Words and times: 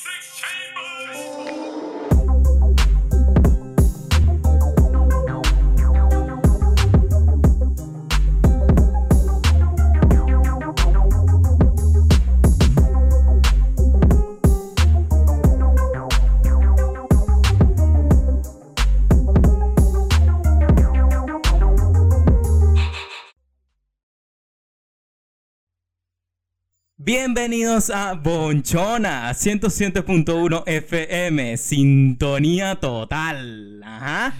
Six 0.00 0.40
chambers! 0.40 1.57
Bienvenidos 27.12 27.88
a 27.88 28.12
Bonchona 28.12 29.30
107.1 29.32 30.62
FM, 30.66 31.56
sintonía 31.56 32.74
total. 32.74 33.80
Ajá. 33.82 34.34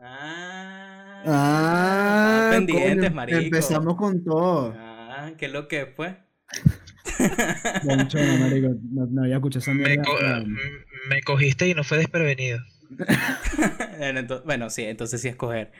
Ah, 0.00 1.22
Ah, 1.26 2.48
pendientes, 2.52 3.06
coño, 3.06 3.10
marico. 3.16 3.38
Empezamos 3.40 3.96
con 3.96 4.22
todo. 4.22 4.72
Ah, 4.78 5.32
¿qué 5.36 5.46
es 5.46 5.52
lo 5.52 5.66
que 5.66 5.86
fue? 5.86 6.16
Bonchona, 7.82 8.36
marico. 8.38 8.68
No, 8.92 9.06
no 9.06 9.22
había 9.24 9.34
escuchado 9.34 9.58
esa 9.62 9.72
Me, 9.74 9.82
mierda. 9.88 10.04
co- 10.04 10.16
m- 10.20 10.56
me 11.08 11.22
cogiste 11.22 11.66
y 11.66 11.74
no 11.74 11.82
fue 11.82 11.98
desprevenido. 11.98 12.60
Bueno, 14.44 14.70
sí, 14.70 14.84
entonces 14.84 15.20
sí 15.20 15.26
escoger. 15.26 15.72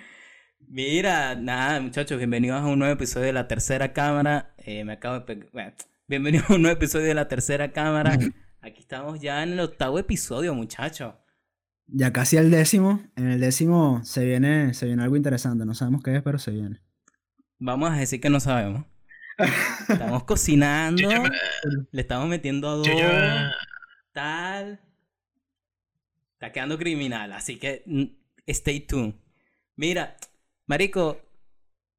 Mira, 0.66 1.36
nada, 1.36 1.80
muchachos, 1.80 2.18
bienvenidos 2.18 2.60
a 2.62 2.66
un 2.66 2.80
nuevo 2.80 2.94
episodio 2.94 3.26
de 3.26 3.32
La 3.32 3.46
Tercera 3.46 3.92
Cámara. 3.92 4.54
Eh, 4.58 4.84
me 4.84 4.94
acabo 4.94 5.20
de... 5.20 5.46
bueno, 5.52 5.72
bienvenidos 6.08 6.50
a 6.50 6.54
un 6.54 6.62
nuevo 6.62 6.76
episodio 6.76 7.06
de 7.06 7.14
La 7.14 7.28
Tercera 7.28 7.72
Cámara. 7.72 8.18
Aquí 8.60 8.80
estamos 8.80 9.20
ya 9.20 9.42
en 9.42 9.52
el 9.52 9.60
octavo 9.60 9.98
episodio, 9.98 10.54
muchachos. 10.54 11.14
Ya 11.86 12.12
casi 12.12 12.36
el 12.36 12.50
décimo. 12.50 13.02
En 13.16 13.30
el 13.30 13.40
décimo 13.40 14.02
se 14.04 14.24
viene, 14.24 14.74
se 14.74 14.86
viene 14.86 15.02
algo 15.02 15.16
interesante. 15.16 15.64
No 15.64 15.74
sabemos 15.74 16.02
qué 16.02 16.16
es, 16.16 16.22
pero 16.22 16.38
se 16.38 16.50
viene. 16.50 16.80
Vamos 17.58 17.90
a 17.90 17.96
decir 17.96 18.20
que 18.20 18.30
no 18.30 18.40
sabemos. 18.40 18.84
Estamos 19.88 20.24
cocinando, 20.24 21.08
me- 21.08 21.30
le 21.92 22.00
estamos 22.00 22.26
metiendo 22.26 22.68
adobo, 22.70 22.84
yo 22.86 22.94
ya- 22.98 23.52
tal. 24.12 24.80
Está 26.32 26.52
quedando 26.52 26.78
criminal, 26.78 27.32
así 27.32 27.58
que 27.58 27.82
mm, 27.86 28.04
stay 28.46 28.80
tuned. 28.80 29.14
Mira, 29.76 30.16
Marico, 30.66 31.20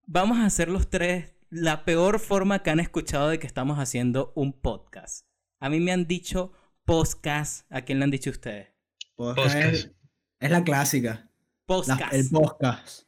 vamos 0.07 0.39
a 0.39 0.45
hacer 0.45 0.67
los 0.69 0.89
tres 0.89 1.31
la 1.49 1.85
peor 1.85 2.19
forma 2.19 2.59
que 2.63 2.69
han 2.69 2.79
escuchado 2.79 3.29
de 3.29 3.39
que 3.39 3.47
estamos 3.47 3.77
haciendo 3.79 4.33
un 4.35 4.53
podcast. 4.53 5.25
A 5.59 5.69
mí 5.69 5.79
me 5.79 5.91
han 5.91 6.05
dicho 6.07 6.51
podcast. 6.85 7.71
¿A 7.71 7.81
quién 7.81 7.99
le 7.99 8.05
han 8.05 8.11
dicho 8.11 8.29
ustedes? 8.29 8.69
Podcast. 9.15 9.55
Es, 9.55 9.91
es 10.39 10.51
la 10.51 10.63
clásica. 10.63 11.09
la- 11.13 11.31
Podcast. 11.65 12.13
el 12.13 12.29
podcast. 12.29 13.03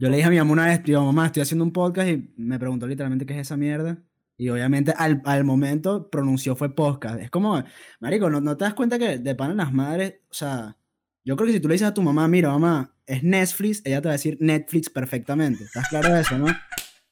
Yo 0.00 0.08
le 0.10 0.16
dije 0.16 0.28
a 0.28 0.30
mi 0.30 0.36
mamá 0.38 0.52
una 0.52 0.66
vez, 0.66 0.82
tío, 0.82 1.02
mamá, 1.04 1.26
estoy 1.26 1.42
haciendo 1.42 1.64
un 1.64 1.72
podcast 1.72 2.08
y 2.08 2.32
me 2.36 2.58
preguntó 2.58 2.86
literalmente 2.86 3.26
qué 3.26 3.34
es 3.34 3.40
esa 3.40 3.56
mierda. 3.56 3.98
Y 4.36 4.48
obviamente 4.50 4.92
al, 4.96 5.20
al 5.24 5.42
momento 5.44 6.08
pronunció 6.10 6.54
fue 6.54 6.74
podcast. 6.74 7.20
Es 7.20 7.30
como, 7.30 7.62
marico, 7.98 8.30
¿no, 8.30 8.40
no 8.40 8.56
te 8.56 8.64
das 8.64 8.74
cuenta 8.74 8.98
que 8.98 9.18
de 9.18 9.34
pan 9.34 9.50
en 9.50 9.56
las 9.56 9.72
madres, 9.72 10.20
o 10.30 10.34
sea, 10.34 10.76
yo 11.24 11.36
creo 11.36 11.48
que 11.48 11.54
si 11.54 11.60
tú 11.60 11.66
le 11.68 11.74
dices 11.74 11.88
a 11.88 11.94
tu 11.94 12.02
mamá, 12.02 12.28
mira, 12.28 12.50
mamá, 12.50 12.94
es 13.06 13.24
Netflix, 13.24 13.82
ella 13.84 14.00
te 14.00 14.06
va 14.08 14.12
a 14.12 14.16
decir 14.18 14.36
Netflix 14.40 14.88
perfectamente. 14.88 15.64
¿Estás 15.64 15.88
claro 15.88 16.14
de 16.14 16.20
eso, 16.20 16.38
no? 16.38 16.46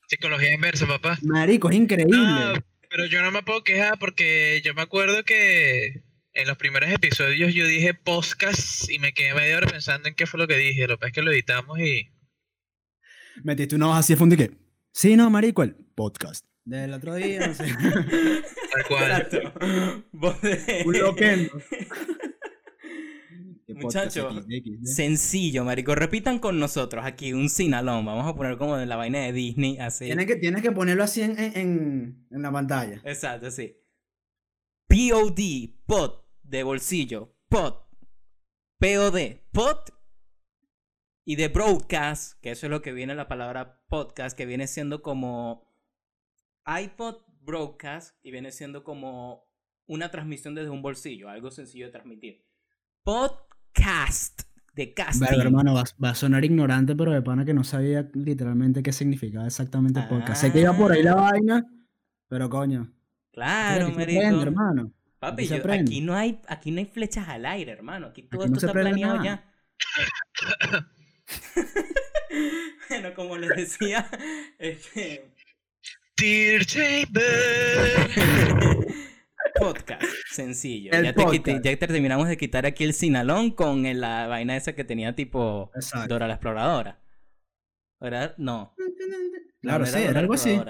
Psicología 0.09 0.55
inversa, 0.55 0.87
papá. 0.87 1.19
Marico, 1.23 1.69
es 1.71 1.77
increíble. 1.77 2.17
No, 2.17 2.55
pero 2.89 3.07
yo 3.07 3.23
no 3.23 3.31
me 3.33 3.43
puedo 3.43 3.65
quejar 3.65 3.99
porque 3.99 4.61
yo 4.65 4.73
me 4.75 4.83
acuerdo 4.83 5.25
que 5.25 6.03
en 6.33 6.47
los 6.47 6.57
primeros 6.57 6.91
episodios 6.91 7.53
yo 7.55 7.67
dije 7.67 7.95
podcast 7.95 8.89
y 8.91 8.99
me 8.99 9.12
quedé 9.12 9.34
media 9.34 9.57
hora 9.57 9.67
pensando 9.67 10.09
en 10.09 10.15
qué 10.15 10.27
fue 10.27 10.39
lo 10.39 10.47
que 10.47 10.57
dije. 10.57 10.87
Lo 10.87 10.95
que 10.95 10.99
pasa 11.01 11.09
es 11.09 11.15
que 11.15 11.23
lo 11.23 11.33
editamos 11.33 11.79
y. 11.81 12.11
Metiste 13.43 13.75
una 13.77 13.89
hoja 13.89 13.99
así 13.99 14.12
de 14.15 14.17
fondo 14.19 14.34
y 14.34 14.39
que, 14.39 14.50
sí, 14.93 15.17
no, 15.17 15.28
marico, 15.28 15.62
el 15.62 15.75
podcast. 15.94 16.44
Del 16.65 16.93
otro 16.94 17.15
día, 17.15 17.47
no 17.47 17.55
sé. 17.55 17.65
Tal 18.73 18.84
cual. 18.88 19.11
Exacto. 19.11 20.05
Vos 20.12 20.41
de- 20.41 20.83
un 20.87 20.99
loquendo. 20.99 21.53
¿Qué 23.66 23.75
podcast 23.75 24.16
Muchacho, 24.16 24.43
XD? 24.43 24.84
Sencillo, 24.84 25.65
marico. 25.65 25.94
Repitan 25.97 26.38
con 26.38 26.59
nosotros 26.60 27.04
aquí 27.04 27.32
un 27.32 27.49
sinalón. 27.49 28.04
Vamos 28.06 28.27
a 28.27 28.34
poner 28.37 28.56
como 28.59 28.78
en 28.78 28.88
la 28.88 28.94
vaina 28.97 29.21
de 29.21 29.32
Disney, 29.32 29.78
así. 29.78 30.04
Tienes 30.04 30.27
que, 30.27 30.37
tienes 30.37 30.62
que 30.62 30.71
ponerlo 30.71 31.03
así 31.03 31.22
en, 31.22 31.38
en, 31.38 32.26
en- 32.31 32.43
la 32.43 32.53
pantalla. 32.53 33.00
Exacto, 33.05 33.50
sí. 33.50 33.76
POD, 34.88 35.81
pod, 35.84 36.21
de 36.44 36.62
bolsillo, 36.62 37.34
pod. 37.49 37.75
POD, 38.78 39.41
pod. 39.50 39.78
Y 41.25 41.34
de 41.34 41.49
broadcast, 41.49 42.41
que 42.41 42.53
eso 42.53 42.66
es 42.66 42.71
lo 42.71 42.82
que 42.82 42.93
viene 42.93 43.16
la 43.16 43.26
palabra 43.26 43.82
podcast, 43.88 44.37
que 44.37 44.47
viene 44.47 44.69
siendo 44.69 45.03
como 45.03 45.75
iPod 46.66 47.16
broadcast 47.41 48.16
y 48.22 48.31
viene 48.31 48.53
siendo 48.53 48.84
como 48.84 49.44
una 49.87 50.12
transmisión 50.12 50.55
desde 50.55 50.71
un 50.71 50.82
bolsillo, 50.82 51.28
algo 51.28 51.50
sencillo 51.50 51.87
de 51.87 51.93
transmitir. 51.93 52.47
Podcast 53.76 54.42
de 54.75 54.92
casting. 54.94 55.26
Verga, 55.26 55.42
hermano, 55.44 55.75
va, 55.75 55.84
va 56.03 56.10
a 56.10 56.14
sonar 56.14 56.44
ignorante, 56.44 56.94
pero 56.97 57.12
de 57.12 57.22
pana 57.22 57.44
que 57.44 57.54
no 57.54 57.62
sabía 57.64 58.09
literalmente 58.14 58.82
qué 58.82 58.92
significaba 58.92 59.47
exactamente 59.47 60.00
el 60.00 60.09
podcast. 60.09 60.41
Sé 60.42 60.53
que 60.53 60.60
iba 60.60 60.72
por 60.76 60.92
ahí 60.92 61.03
la 61.03 61.12
Ah. 61.12 61.31
vaina, 61.32 61.64
pero 62.28 62.48
coño. 62.50 62.91
Claro, 63.32 63.88
aprende, 63.88 64.42
hermano. 64.42 64.92
Papi, 65.19 65.47
yo- 65.47 65.56
aquí 65.70 66.00
no 66.00 66.14
hay, 66.14 66.41
aquí 66.48 66.70
no 66.70 66.78
hay 66.78 66.87
flechas 66.87 67.28
al 67.28 67.44
aire, 67.47 67.72
hermano. 67.72 68.06
Aquí 68.09 68.22
todo 68.22 68.42
Aquí 68.42 68.50
no 68.50 68.56
esto 68.56 68.66
está 68.66 68.81
planeado 68.81 69.16
nada. 69.16 69.25
ya. 69.25 69.44
bueno, 72.88 73.14
como 73.14 73.37
les 73.37 73.56
decía, 73.56 74.08
este 74.58 75.31
Dear 76.19 76.64
Chamber. 76.64 78.10
podcast 79.59 80.03
sencillo. 80.31 80.93
El 80.93 81.05
ya, 81.05 81.12
te 81.15 81.25
quité- 81.25 81.77
terminamos 81.77 82.28
de 82.28 82.37
quitar 82.37 82.67
aquí 82.67 82.84
el 82.84 82.94
sinalón 82.94 83.50
con 83.50 83.83
la 84.00 84.27
vaina 84.27 84.56
esa 84.56 84.75
que 84.75 84.84
tenía 84.84 85.15
tipo 85.15 85.71
Exacto. 85.75 86.09
Dora 86.15 86.27
la 86.28 86.34
exploradora. 86.34 87.00
¿Verdad? 88.00 88.34
No. 88.39 88.75
Claro, 89.62 89.81
no 89.81 89.87
sí, 89.87 89.93
Dora 89.99 90.11
era 90.11 90.21
algo 90.21 90.34
así. 90.34 90.61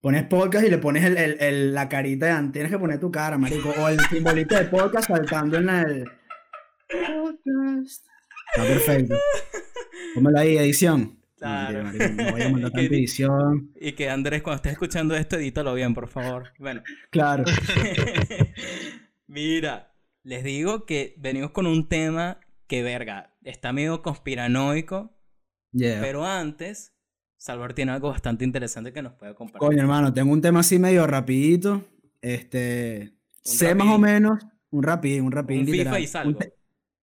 Pones 0.00 0.24
podcast 0.24 0.64
y 0.66 0.70
le 0.70 0.78
pones 0.78 1.04
el, 1.04 1.16
el- 1.16 1.36
el- 1.40 1.74
la 1.74 1.88
carita 1.88 2.26
de 2.26 2.32
an- 2.32 2.52
Tienes 2.52 2.70
que 2.70 2.78
poner 2.78 3.00
tu 3.00 3.10
cara, 3.10 3.36
marico. 3.38 3.70
O 3.78 3.88
el 3.88 3.98
simbolito 4.10 4.54
de 4.56 4.64
podcast 4.66 5.08
saltando 5.08 5.58
en 5.58 5.68
el. 5.68 6.04
Podcast. 6.88 8.06
Está 8.54 8.62
perfecto. 8.68 9.16
Póngalo 10.14 10.38
ahí, 10.38 10.56
edición. 10.58 11.18
Claro. 11.36 11.82
no 11.92 12.30
voy 12.32 12.42
a 12.42 12.48
mandar 12.50 12.72
tanta 12.72 12.94
edición. 12.94 13.70
Y 13.80 13.92
que 13.92 14.08
Andrés, 14.10 14.42
cuando 14.42 14.56
estés 14.56 14.72
escuchando 14.72 15.14
esto, 15.14 15.36
edítalo 15.36 15.74
bien, 15.74 15.92
por 15.94 16.08
favor. 16.08 16.52
Bueno. 16.58 16.82
Claro. 17.10 17.44
Mira, 19.26 19.94
les 20.22 20.44
digo 20.44 20.86
que 20.86 21.14
venimos 21.18 21.50
con 21.50 21.66
un 21.66 21.88
tema 21.88 22.40
que, 22.66 22.82
verga, 22.82 23.34
está 23.42 23.72
medio 23.72 24.02
conspiranoico, 24.02 25.12
Yeah. 25.72 26.00
pero 26.00 26.24
antes, 26.24 26.94
Salvador 27.36 27.74
tiene 27.74 27.92
algo 27.92 28.08
bastante 28.08 28.44
interesante 28.46 28.94
que 28.94 29.02
nos 29.02 29.12
puede 29.12 29.34
compartir. 29.34 29.58
Coño, 29.68 29.80
hermano, 29.80 30.10
tengo 30.14 30.32
un 30.32 30.40
tema 30.40 30.60
así 30.60 30.78
medio 30.78 31.06
rapidito. 31.06 31.84
Este. 32.22 33.12
sé 33.42 33.74
más 33.74 33.88
o 33.88 33.98
menos. 33.98 34.42
Un 34.70 34.82
rapidín, 34.82 35.24
un 35.24 35.32
rapidín 35.32 35.62
Un 35.66 35.66
FIFA 35.72 35.98
y 35.98 36.02
Un 36.02 36.08
salgo. 36.08 36.38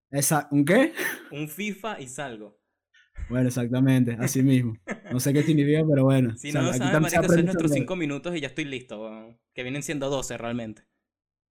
Esa- 0.09 0.47
¿Un 0.51 0.65
qué? 0.65 0.93
Un 1.31 1.47
FIFA 1.49 2.01
y 2.01 2.07
salgo. 2.07 2.59
Bueno, 3.33 3.47
exactamente, 3.47 4.15
así 4.19 4.43
mismo. 4.43 4.75
No 5.11 5.19
sé 5.19 5.33
qué 5.33 5.43
significa, 5.43 5.83
pero 5.89 6.03
bueno. 6.03 6.33
Si 6.37 6.49
o 6.49 6.51
sea, 6.51 6.61
no 6.61 6.67
lo 6.67 6.73
se 6.73 6.79
marico, 7.17 7.33
son 7.33 7.45
nuestros 7.45 7.71
5 7.71 7.95
minutos 7.95 8.35
y 8.35 8.41
ya 8.41 8.47
estoy 8.47 8.65
listo. 8.65 9.35
Que 9.53 9.63
vienen 9.63 9.81
siendo 9.83 10.09
12 10.09 10.37
realmente. 10.37 10.83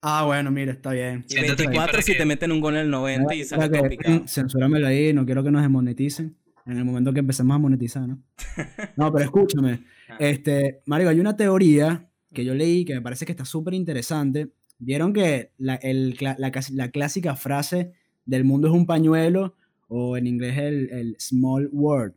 Ah, 0.00 0.24
bueno, 0.24 0.50
mira, 0.50 0.72
está 0.72 0.92
bien. 0.92 1.24
Y 1.28 1.32
Siéntate 1.32 1.52
aquí 1.54 1.62
24 1.64 1.90
para 1.92 2.02
si 2.02 2.12
que- 2.12 2.18
te 2.18 2.24
meten 2.24 2.52
un 2.52 2.60
gol 2.60 2.74
en 2.74 2.80
el 2.82 2.90
90 2.90 3.34
y 3.34 3.38
Mira 3.38 3.48
sale 3.48 3.70
que, 3.70 3.78
todo 3.78 3.88
picado. 3.88 4.22
Censúramelo 4.28 4.86
ahí, 4.86 5.12
no 5.12 5.24
quiero 5.26 5.42
que 5.44 5.50
nos 5.50 5.62
desmoneticen. 5.62 6.36
En 6.66 6.78
el 6.78 6.84
momento 6.84 7.12
que 7.12 7.18
empecemos 7.18 7.54
a 7.54 7.58
monetizar, 7.58 8.06
¿no? 8.08 8.22
No, 8.96 9.12
pero 9.12 9.24
escúchame. 9.24 9.80
Ah. 10.08 10.16
Este, 10.20 10.82
Mario, 10.86 11.08
hay 11.08 11.18
una 11.18 11.36
teoría 11.36 12.08
que 12.32 12.44
yo 12.44 12.54
leí 12.54 12.84
que 12.84 12.94
me 12.94 13.00
parece 13.02 13.26
que 13.26 13.32
está 13.32 13.44
súper 13.44 13.74
interesante. 13.74 14.48
Vieron 14.78 15.12
que 15.12 15.50
la, 15.58 15.74
el 15.76 16.16
la 16.38 16.50
cas- 16.52 16.70
la 16.70 16.90
clásica 16.90 17.34
frase 17.36 17.92
del 18.24 18.44
mundo 18.44 18.68
es 18.68 18.74
un 18.74 18.86
pañuelo, 18.86 19.56
o 19.94 20.16
en 20.16 20.26
inglés 20.26 20.56
el, 20.58 20.90
el 20.90 21.16
small 21.20 21.68
world. 21.72 22.14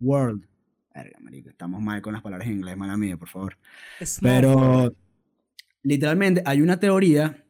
World. 0.00 0.44
Verga, 0.94 1.18
marico, 1.20 1.50
estamos 1.50 1.82
mal 1.82 2.00
con 2.02 2.12
las 2.12 2.22
palabras 2.22 2.48
en 2.48 2.54
inglés, 2.56 2.76
mala 2.76 2.96
mía, 2.96 3.16
por 3.16 3.28
favor. 3.28 3.56
Small 4.04 4.22
Pero 4.22 4.56
world. 4.56 4.96
literalmente 5.82 6.42
hay 6.44 6.60
una 6.62 6.78
teoría 6.78 7.44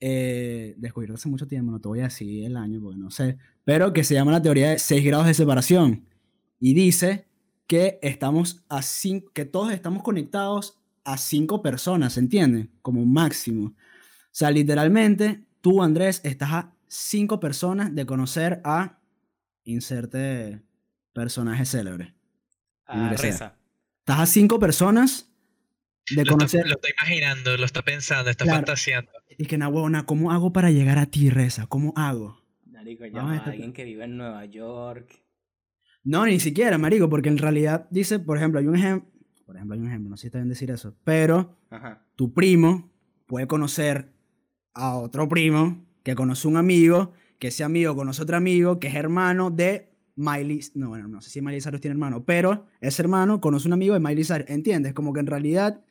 eh, 0.00 0.74
descubierta 0.78 1.14
hace 1.14 1.28
mucho 1.28 1.46
tiempo, 1.46 1.70
no 1.72 1.80
te 1.80 1.88
voy 1.88 2.00
a 2.00 2.04
decir 2.04 2.44
el 2.44 2.56
año 2.56 2.80
porque 2.82 2.98
no 2.98 3.10
sé, 3.10 3.38
pero 3.64 3.92
que 3.92 4.04
se 4.04 4.14
llama 4.14 4.32
la 4.32 4.42
teoría 4.42 4.70
de 4.70 4.78
6 4.78 5.04
grados 5.04 5.26
de 5.26 5.34
separación 5.34 6.04
y 6.58 6.74
dice 6.74 7.26
que 7.66 7.98
estamos 8.02 8.64
a 8.68 8.78
cin- 8.80 9.24
que 9.32 9.44
todos 9.44 9.72
estamos 9.72 10.02
conectados 10.02 10.78
a 11.04 11.16
cinco 11.18 11.62
personas, 11.62 12.18
¿entiendes? 12.18 12.68
Como 12.82 13.04
máximo. 13.06 13.74
sea, 14.32 14.50
literalmente, 14.50 15.42
tú, 15.60 15.82
Andrés, 15.82 16.20
estás 16.24 16.52
a 16.52 16.72
cinco 16.94 17.40
personas 17.40 17.94
de 17.94 18.04
conocer 18.04 18.60
a 18.64 18.98
inserte 19.64 20.62
personaje 21.14 21.64
célebre. 21.64 22.14
A. 22.84 23.08
Reza. 23.10 23.56
Estás 24.00 24.20
a 24.20 24.26
cinco 24.26 24.58
personas 24.58 25.32
de 26.10 26.24
Lo 26.24 26.32
conocer. 26.32 26.60
está, 26.60 26.68
lo 26.68 26.74
está 26.74 26.88
imaginando, 26.90 27.56
lo 27.56 27.64
está 27.64 27.82
pensando, 27.82 28.30
está 28.30 28.44
Claro. 28.44 28.58
fantaseando. 28.58 29.10
Y 29.38 29.46
que, 29.46 29.56
huevona, 29.56 30.04
¿cómo 30.04 30.32
hago 30.32 30.52
para 30.52 30.70
llegar 30.70 30.98
a 30.98 31.06
ti, 31.06 31.30
Reza? 31.30 31.66
¿Cómo 31.66 31.94
hago? 31.96 32.42
Marico, 32.66 33.04
Vamos 33.04 33.14
llama 33.14 33.36
a 33.36 33.44
a 33.48 33.50
alguien 33.52 33.72
que 33.72 33.84
vive 33.84 34.04
en 34.04 34.16
Nueva 34.18 34.44
York. 34.44 35.22
No, 36.04 36.26
ni 36.26 36.40
siquiera, 36.40 36.76
marico, 36.76 37.08
porque 37.08 37.30
en 37.30 37.38
realidad 37.38 37.86
dice, 37.90 38.18
por 38.18 38.36
ejemplo, 38.36 38.60
hay 38.60 38.66
un 38.66 38.76
ejemplo, 38.76 39.08
por 39.46 39.56
ejemplo, 39.56 39.74
hay 39.74 39.80
un 39.80 39.86
ejemplo, 39.86 40.10
no 40.10 40.16
sé 40.18 40.22
si 40.22 40.26
está 40.26 40.38
bien 40.38 40.48
decir 40.50 40.70
eso, 40.70 40.94
pero 41.04 41.56
Ajá. 41.70 42.04
tu 42.16 42.34
primo 42.34 42.92
puede 43.26 43.46
conocer 43.46 44.12
a 44.74 44.96
otro 44.96 45.28
primo 45.28 45.86
que 46.02 46.14
conoce 46.14 46.48
un 46.48 46.56
amigo, 46.56 47.12
que 47.38 47.48
ese 47.48 47.64
amigo 47.64 47.94
conoce 47.94 48.22
otro 48.22 48.36
amigo 48.36 48.78
que 48.78 48.88
es 48.88 48.94
hermano 48.94 49.50
de 49.50 49.90
Miley, 50.14 50.60
no, 50.74 50.90
bueno, 50.90 51.08
no 51.08 51.20
sé 51.20 51.30
si 51.30 51.40
Miley 51.40 51.60
Cyrus 51.60 51.80
tiene 51.80 51.94
hermano, 51.94 52.24
pero 52.24 52.66
ese 52.80 53.02
hermano 53.02 53.40
conoce 53.40 53.66
un 53.68 53.74
amigo 53.74 53.94
de 53.94 54.00
Miley 54.00 54.24
Cyrus, 54.24 54.48
¿entiendes? 54.48 54.92
Como 54.92 55.12
que 55.12 55.20
en 55.20 55.26
realidad 55.26 55.82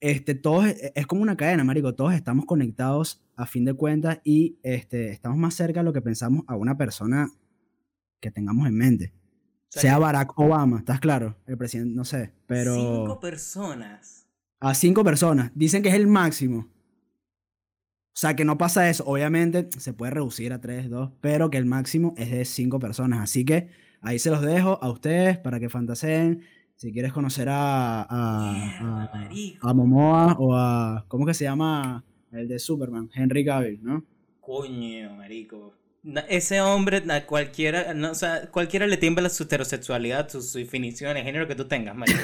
este, 0.00 0.34
todos, 0.34 0.66
es 0.66 0.92
es 0.94 1.06
como 1.06 1.22
una 1.22 1.36
cadena, 1.36 1.62
marico, 1.62 1.94
todos 1.94 2.14
estamos 2.14 2.46
conectados 2.46 3.22
a 3.36 3.46
fin 3.46 3.64
de 3.64 3.74
cuentas 3.74 4.20
y 4.24 4.58
este, 4.62 5.10
estamos 5.10 5.38
más 5.38 5.54
cerca 5.54 5.80
de 5.80 5.84
lo 5.84 5.92
que 5.92 6.00
pensamos 6.02 6.44
a 6.46 6.56
una 6.56 6.76
persona 6.76 7.30
que 8.20 8.30
tengamos 8.30 8.66
en 8.66 8.76
mente. 8.76 9.12
O 9.74 9.80
sea 9.80 9.98
Barack 9.98 10.36
Obama, 10.38 10.78
¿estás 10.78 10.98
claro? 10.98 11.36
El 11.46 11.56
presidente, 11.56 11.94
no 11.94 12.04
sé, 12.04 12.32
pero 12.46 12.74
Cinco 12.74 13.20
personas. 13.20 14.26
a 14.58 14.74
cinco 14.74 15.04
personas. 15.04 15.52
Dicen 15.54 15.82
que 15.82 15.90
es 15.90 15.94
el 15.94 16.08
máximo. 16.08 16.68
O 18.12 18.18
sea, 18.20 18.36
que 18.36 18.44
no 18.44 18.58
pasa 18.58 18.90
eso. 18.90 19.04
Obviamente 19.06 19.68
se 19.78 19.92
puede 19.94 20.10
reducir 20.12 20.52
a 20.52 20.60
tres, 20.60 20.90
dos, 20.90 21.10
pero 21.20 21.48
que 21.50 21.58
el 21.58 21.64
máximo 21.66 22.14
es 22.18 22.30
de 22.30 22.44
cinco 22.44 22.78
personas. 22.78 23.20
Así 23.20 23.44
que 23.44 23.68
ahí 24.02 24.18
se 24.18 24.30
los 24.30 24.42
dejo 24.42 24.78
a 24.82 24.90
ustedes 24.90 25.38
para 25.38 25.58
que 25.60 25.68
fantaseen. 25.68 26.42
Si 26.76 26.92
quieres 26.92 27.12
conocer 27.12 27.48
a, 27.48 28.02
a, 28.02 29.28
a- 29.62 29.74
Momoa 29.74 30.36
o 30.38 30.54
a. 30.56 31.04
¿Cómo 31.08 31.24
que 31.26 31.34
se 31.34 31.44
llama? 31.44 32.04
El 32.32 32.48
de 32.48 32.58
Superman, 32.58 33.10
Henry 33.14 33.44
Cavill, 33.44 33.80
¿no? 33.82 34.04
Coño, 34.40 35.14
marico. 35.16 35.74
Ese 36.28 36.60
hombre, 36.62 37.02
a 37.10 37.26
cualquiera, 37.26 37.92
no, 37.92 38.12
o 38.12 38.14
sea, 38.14 38.50
cualquiera 38.50 38.86
le 38.86 38.96
tiembla 38.96 39.28
su 39.28 39.42
heterosexualidad, 39.42 40.28
su, 40.30 40.40
su 40.40 40.58
definición 40.58 41.12
de 41.14 41.22
género 41.22 41.46
que 41.46 41.54
tú 41.54 41.66
tengas, 41.66 41.94
marico. 41.94 42.20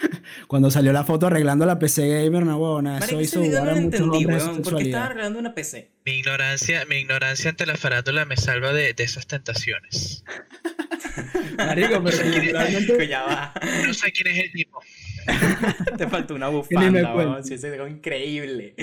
Cuando 0.46 0.70
salió 0.70 0.92
la 0.92 1.04
foto 1.04 1.26
arreglando 1.26 1.66
la 1.66 1.78
PC 1.78 2.08
Gamer, 2.24 2.44
no, 2.44 2.56
huevona, 2.56 2.98
eso 2.98 3.20
hizo 3.20 3.40
no 3.40 3.46
a 3.58 3.60
muchos 3.64 3.76
entendí, 3.78 4.16
hombres 4.18 4.44
weón. 4.44 4.62
¿Por 4.62 4.76
qué 4.76 4.82
estaba 4.84 5.06
arreglando 5.06 5.38
una 5.38 5.54
PC? 5.54 5.90
Mi 6.06 6.12
ignorancia, 6.18 6.84
mi 6.86 6.96
ignorancia 6.96 7.50
ante 7.50 7.66
la 7.66 7.76
farándula 7.76 8.24
me 8.24 8.36
salva 8.36 8.72
de, 8.72 8.92
de 8.94 9.04
esas 9.04 9.26
tentaciones. 9.26 10.24
Marico, 11.56 12.02
pero 12.02 13.02
ya 13.04 13.22
va. 13.24 13.54
No 13.86 13.94
sé 13.94 14.12
quién 14.12 14.28
es 14.36 14.44
el 14.44 14.52
tipo. 14.52 14.80
Te 15.98 16.08
faltó 16.08 16.34
una 16.34 16.48
bufanda, 16.48 17.14
weón. 17.14 17.44
Sí, 17.44 17.54
ese 17.54 17.74
es 17.74 17.90
increíble. 17.90 18.74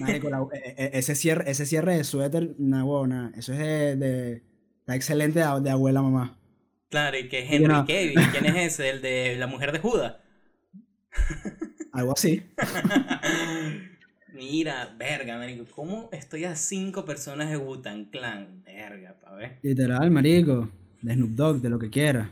Marico, 0.00 0.30
la- 0.30 0.46
e- 0.52 0.74
e- 0.76 0.90
ese, 0.98 1.14
cierre, 1.14 1.50
ese 1.50 1.66
cierre 1.66 1.96
de 1.96 2.04
suéter, 2.04 2.50
una 2.58 2.84
buena, 2.84 3.32
eso 3.36 3.52
es 3.52 3.58
de, 3.58 3.96
de- 3.96 4.42
está 4.80 4.94
excelente 4.94 5.40
de, 5.40 5.46
de 5.62 5.70
abuela 5.70 6.02
mamá. 6.02 6.38
Claro, 6.90 7.18
y 7.18 7.28
que 7.28 7.40
es 7.40 7.50
Henry 7.50 7.66
no. 7.66 7.84
Cavill. 7.86 8.14
¿Quién 8.30 8.46
es 8.46 8.74
ese? 8.74 8.90
El 8.90 9.02
de 9.02 9.36
la 9.36 9.46
mujer 9.48 9.72
de 9.72 9.80
Judas. 9.80 10.16
Algo 11.92 12.12
así. 12.12 12.42
Mira, 14.34 14.94
verga, 14.98 15.38
marico. 15.38 15.64
¿Cómo 15.74 16.10
estoy 16.12 16.44
a 16.44 16.56
cinco 16.56 17.04
personas 17.06 17.48
de 17.48 17.56
Wutan 17.56 18.04
Clan? 18.06 18.62
Verga, 18.64 19.16
pa' 19.22 19.34
ver. 19.34 19.58
Literal, 19.62 20.10
marico. 20.10 20.68
De 21.00 21.14
Snoop 21.14 21.30
Dogg, 21.30 21.60
de 21.62 21.70
lo 21.70 21.78
que 21.78 21.88
quiera. 21.88 22.30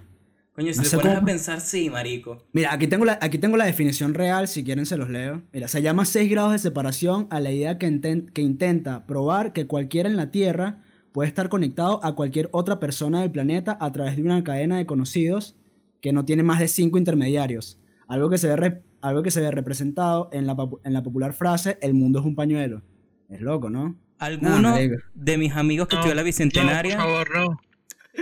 Coño, 0.55 0.73
si 0.73 0.81
No 0.81 0.89
te 0.89 0.97
pones 0.99 1.17
a 1.17 1.25
pensar, 1.25 1.61
sí, 1.61 1.91
marico. 1.91 2.45
Mira, 2.53 2.73
aquí 2.73 2.87
tengo, 2.87 3.05
la, 3.05 3.19
aquí 3.21 3.39
tengo 3.39 3.57
la 3.57 3.65
definición 3.65 4.15
real, 4.15 4.47
si 4.47 4.63
quieren 4.63 4.87
se 4.87 4.97
los 4.97 5.09
leo. 5.09 5.43
Mira, 5.53 5.67
se 5.67 5.83
llama 5.83 6.05
6 6.05 6.31
grados 6.31 6.53
de 6.53 6.59
separación 6.59 7.27
a 7.31 7.41
la 7.41 7.51
idea 7.51 7.79
que, 7.79 7.89
que 8.33 8.43
intenta 8.43 9.07
probar 9.07 9.53
que 9.53 9.67
cualquiera 9.67 10.09
en 10.09 10.17
la 10.17 10.31
Tierra 10.31 10.83
puede 11.11 11.29
estar 11.29 11.49
conectado 11.49 12.05
a 12.05 12.15
cualquier 12.15 12.51
otra 12.53 12.79
persona 12.79 13.23
del 13.23 13.31
planeta 13.31 13.77
a 13.81 13.91
través 13.93 14.17
de 14.17 14.23
una 14.23 14.45
cadena 14.45 14.77
de 14.77 14.87
conocidos 14.87 15.57
que 16.01 16.13
no 16.13 16.25
tiene 16.25 16.43
más 16.43 16.61
de 16.61 16.69
5 16.69 16.99
intermediarios. 16.99 17.79
Algo 18.14 18.31
que 18.31 18.38
se 18.38 18.46
ve, 18.49 18.56
re- 18.56 18.82
algo 19.00 19.22
que 19.25 19.31
se 19.32 19.40
ve 19.40 19.50
representado 19.50 20.28
en 20.32 20.46
la, 20.46 20.56
en 20.84 20.93
la 20.93 21.02
popular 21.02 21.32
frase, 21.32 21.78
el 21.82 21.94
mundo 21.94 22.20
es 22.20 22.25
un 22.25 22.37
pañuelo. 22.37 22.82
Es 23.28 23.40
loco, 23.40 23.70
¿no? 23.70 23.99
Alguno 24.19 24.76
de 25.14 25.37
mis 25.38 25.52
amigos 25.56 25.88
que 25.88 25.96
No, 25.96 26.00
estudió 26.00 26.14
la 26.14 26.22
No, 26.22 26.26
Bicentenaria 26.26 26.96
por 26.96 27.05
favor, 27.05 27.28
no. 27.37 27.61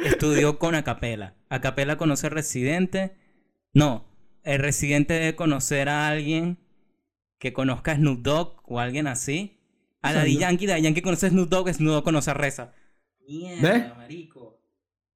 estudió 0.04 0.58
con 0.58 0.74
Acapela. 0.74 1.34
Acapela 1.50 1.96
conoce 1.98 2.26
al 2.28 2.32
Residente. 2.32 3.16
No, 3.74 4.06
el 4.44 4.60
Residente 4.60 5.12
debe 5.14 5.36
conocer 5.36 5.90
a 5.90 6.08
alguien 6.08 6.58
que 7.38 7.52
conozca 7.52 7.92
a 7.92 7.96
Snoop 7.96 8.22
Dogg 8.22 8.62
o 8.64 8.80
alguien 8.80 9.06
así. 9.06 9.58
A 10.00 10.14
Daddy 10.14 10.34
yo- 10.34 10.40
Yankee, 10.40 10.66
Daddy 10.66 10.82
Yankee 10.82 11.02
conoce 11.02 11.26
a 11.26 11.30
Snoop 11.30 11.50
Dogg, 11.50 11.68
Snoop 11.74 11.92
Dogg 11.96 12.04
conoce 12.04 12.30
a 12.30 12.34
Reza. 12.34 12.72
Mierda, 13.28 13.70
¿Ves? 13.72 13.96
marico. 13.96 14.61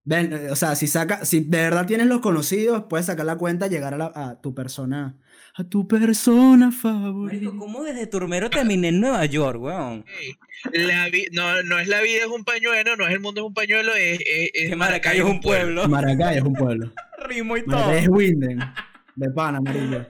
Ven, 0.09 0.33
eh, 0.33 0.51
o 0.53 0.57
sea, 0.57 0.77
si 0.77 0.87
saca, 0.87 1.25
si 1.25 1.41
de 1.41 1.59
verdad 1.59 1.85
tienes 1.85 2.07
los 2.07 2.21
conocidos, 2.21 2.85
puedes 2.89 3.07
sacar 3.07 3.27
la 3.27 3.37
cuenta, 3.37 3.67
llegar 3.67 3.93
a, 3.95 3.99
la- 3.99 4.13
a 4.15 4.41
tu 4.41 4.55
persona, 4.55 5.17
a 5.57 5.65
tu 5.65 5.89
persona 5.89 6.71
favorita. 6.71 7.45
Marico, 7.45 7.59
¿cómo 7.59 7.83
desde 7.83 8.07
Turmero 8.07 8.49
terminé 8.49 8.89
en 8.89 9.01
Nueva 9.01 9.25
York, 9.27 9.61
weón? 9.61 10.05
La 10.73 11.09
vi- 11.09 11.27
no, 11.33 11.61
no 11.65 11.79
es 11.81 11.89
la 11.89 12.01
vida 12.03 12.21
es 12.21 12.27
un 12.29 12.45
pañuelo, 12.45 12.97
no 12.97 13.05
es 13.07 13.13
el 13.15 13.21
mundo 13.21 13.41
es 13.41 13.47
un 13.49 13.55
pañuelo, 13.55 13.93
es, 13.97 14.21
es, 14.55 14.77
Maracay 14.77 15.19
es 15.19 15.25
un 15.25 15.41
pueblo. 15.41 15.89
Maracay 15.89 16.37
es 16.39 16.43
un 16.45 16.55
pueblo. 16.55 16.93
Rimo 17.27 17.57
y 17.57 17.65
todo. 17.65 17.77
Maracay 17.77 18.03
es 18.05 18.09
Winden. 18.09 18.61
De 19.17 19.31
pana, 19.31 19.59
amarillo. 19.59 20.07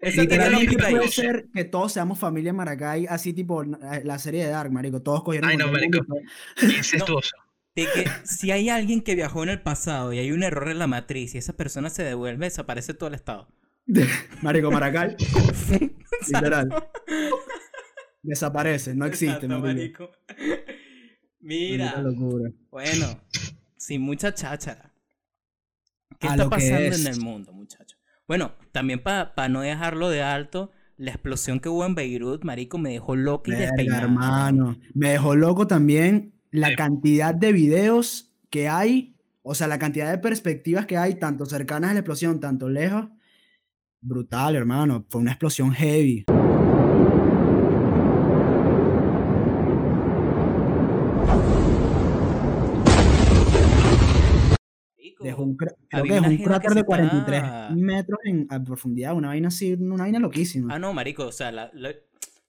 Puede 0.00 1.08
ser 1.08 1.48
que 1.52 1.64
todos 1.64 1.92
seamos 1.92 2.18
familia 2.18 2.52
Maracay, 2.52 3.06
así 3.06 3.32
tipo 3.32 3.62
eh, 3.64 3.66
la 4.04 4.18
serie 4.18 4.44
de 4.44 4.50
Dark, 4.50 4.70
marico. 4.72 5.02
Todos 5.02 5.22
cogieron 5.24 5.50
Ay, 5.50 5.56
no, 5.56 5.70
marico. 5.70 5.98
Incestuoso. 6.62 7.36
De 7.78 7.86
que 7.94 8.10
si 8.24 8.50
hay 8.50 8.70
alguien 8.70 9.02
que 9.02 9.14
viajó 9.14 9.44
en 9.44 9.50
el 9.50 9.62
pasado 9.62 10.12
y 10.12 10.18
hay 10.18 10.32
un 10.32 10.42
error 10.42 10.68
en 10.68 10.80
la 10.80 10.88
matriz 10.88 11.36
y 11.36 11.38
esa 11.38 11.52
persona 11.52 11.90
se 11.90 12.02
devuelve, 12.02 12.46
desaparece 12.46 12.92
todo 12.92 13.08
el 13.08 13.14
estado. 13.14 13.46
Marico, 14.42 14.72
Maracay. 14.72 15.14
Literal. 16.26 16.68
Desaparece, 18.20 18.96
no 18.96 19.06
existe, 19.06 19.46
Exacto, 19.46 19.60
marico. 19.60 20.10
Mira, 21.38 22.00
locura. 22.02 22.50
bueno, 22.68 23.22
sin 23.76 24.02
mucha 24.02 24.34
cháchara. 24.34 24.92
¿Qué 26.18 26.26
A 26.26 26.32
está 26.32 26.50
pasando 26.50 26.80
es. 26.80 27.06
en 27.06 27.12
el 27.14 27.20
mundo, 27.20 27.52
muchachos? 27.52 27.96
Bueno, 28.26 28.56
también 28.72 29.00
para 29.04 29.48
no 29.48 29.60
dejarlo 29.60 30.10
de 30.10 30.22
alto, 30.22 30.72
la 30.96 31.12
explosión 31.12 31.60
que 31.60 31.68
hubo 31.68 31.86
en 31.86 31.94
Beirut, 31.94 32.42
marico, 32.42 32.76
me 32.76 32.90
dejó 32.90 33.14
loco 33.14 33.52
y 33.52 33.54
despeinado. 33.54 34.02
hermano. 34.02 34.80
Me 34.94 35.10
dejó 35.10 35.36
loco 35.36 35.68
también 35.68 36.34
la 36.50 36.68
Sí. 36.68 36.76
cantidad 36.76 37.34
de 37.34 37.52
videos 37.52 38.34
que 38.50 38.68
hay, 38.68 39.16
o 39.42 39.54
sea, 39.54 39.66
la 39.68 39.78
cantidad 39.78 40.10
de 40.10 40.18
perspectivas 40.18 40.86
que 40.86 40.96
hay, 40.96 41.14
tanto 41.16 41.46
cercanas 41.46 41.90
a 41.90 41.94
la 41.94 42.00
explosión, 42.00 42.40
tanto 42.40 42.68
lejos. 42.68 43.08
Brutal, 44.00 44.56
hermano. 44.56 45.04
Fue 45.08 45.20
una 45.20 45.32
explosión 45.32 45.72
heavy. 45.72 46.24
Dejó 55.20 55.42
un, 55.42 55.56
creo 55.56 55.74
que 56.04 56.12
dejó 56.12 56.26
un 56.28 56.36
cráter 56.38 56.70
de 56.74 56.84
43 56.84 57.42
estaba- 57.42 57.70
metros 57.70 58.18
en 58.24 58.46
a 58.50 58.62
profundidad, 58.62 59.14
una 59.16 59.28
vaina 59.28 59.48
así, 59.48 59.72
una 59.74 60.04
vaina 60.04 60.20
loquísima. 60.20 60.72
Ah, 60.74 60.78
no, 60.78 60.92
marico, 60.94 61.26
o 61.26 61.32
sea, 61.32 61.50
la- 61.50 61.70
la- 61.74 61.90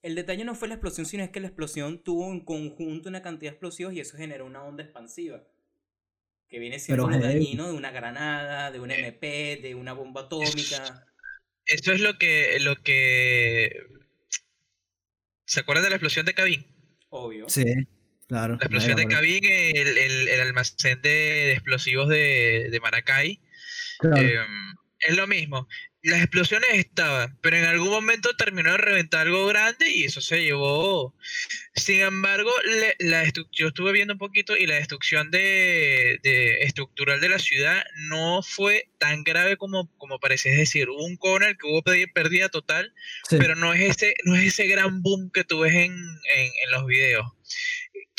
el 0.01 0.15
detalle 0.15 0.45
no 0.45 0.55
fue 0.55 0.67
la 0.67 0.75
explosión, 0.75 1.05
sino 1.05 1.23
es 1.23 1.29
que 1.29 1.39
la 1.39 1.47
explosión 1.47 2.03
tuvo 2.03 2.31
en 2.31 2.41
conjunto 2.45 3.09
una 3.09 3.21
cantidad 3.21 3.51
de 3.51 3.55
explosivos 3.55 3.93
y 3.93 3.99
eso 3.99 4.17
generó 4.17 4.45
una 4.45 4.63
onda 4.63 4.83
expansiva. 4.83 5.43
Que 6.47 6.59
viene 6.59 6.79
siendo 6.79 7.07
Pero 7.07 7.07
lo 7.07 7.19
heavy. 7.21 7.45
dañino 7.45 7.67
de 7.67 7.73
una 7.73 7.91
granada, 7.91 8.71
de 8.71 8.79
una 8.79 8.95
MP, 8.95 9.59
de 9.61 9.75
una 9.75 9.93
bomba 9.93 10.21
atómica. 10.21 11.05
Eso 11.65 11.91
es 11.93 12.01
lo 12.01 12.17
que, 12.17 12.57
lo 12.61 12.81
que. 12.81 13.71
¿Se 15.45 15.59
acuerdan 15.59 15.83
de 15.83 15.89
la 15.89 15.95
explosión 15.97 16.25
de 16.25 16.33
Cabín? 16.33 16.65
Obvio. 17.09 17.49
Sí, 17.49 17.63
claro. 18.27 18.55
La 18.55 18.65
explosión 18.65 18.95
de 18.97 19.07
Cabín, 19.07 19.43
el, 19.45 19.97
el, 19.97 20.27
el 20.27 20.41
almacén 20.41 21.01
de, 21.01 21.09
de 21.09 21.51
explosivos 21.53 22.07
de, 22.09 22.69
de 22.71 22.79
Maracay. 22.79 23.41
claro. 23.97 24.21
Eh, 24.21 24.39
es 24.99 25.15
lo 25.15 25.27
mismo. 25.27 25.67
las 26.01 26.21
explosiones 26.21 26.69
estaban, 26.73 27.37
pero 27.41 27.57
en 27.57 27.65
algún 27.65 27.89
momento 27.89 28.35
terminó 28.35 28.71
de 28.71 28.77
reventar 28.77 29.27
algo 29.27 29.47
grande 29.47 29.89
y 29.89 30.05
eso 30.05 30.21
se 30.21 30.41
llevó. 30.43 31.13
Sin 31.75 32.01
embargo, 32.01 32.51
la 32.99 33.23
yo 33.51 33.67
estuve 33.67 33.91
viendo 33.91 34.13
un 34.13 34.19
poquito 34.19 34.55
y 34.55 34.65
la 34.65 34.75
destrucción 34.75 35.29
de, 35.31 36.19
estructural 36.61 37.19
de 37.19 37.29
la 37.29 37.39
ciudad 37.39 37.83
no 38.07 38.41
fue 38.43 38.89
tan 38.97 39.23
grave 39.23 39.57
como, 39.57 39.89
como 39.97 40.19
parece. 40.19 40.51
Es 40.51 40.57
decir, 40.57 40.89
hubo 40.89 41.03
un 41.03 41.17
corner 41.17 41.57
que 41.57 41.67
hubo 41.67 41.81
pérdida 41.81 42.49
total, 42.49 42.93
pero 43.29 43.55
no 43.55 43.73
es, 43.73 43.81
ese, 43.81 44.15
no 44.23 44.35
es 44.35 44.43
ese 44.43 44.67
gran 44.67 45.01
boom 45.01 45.31
que 45.31 45.43
tú 45.43 45.59
ves 45.59 45.73
en, 45.73 45.93
en 45.93 46.71
los 46.71 46.85
videos 46.85 47.25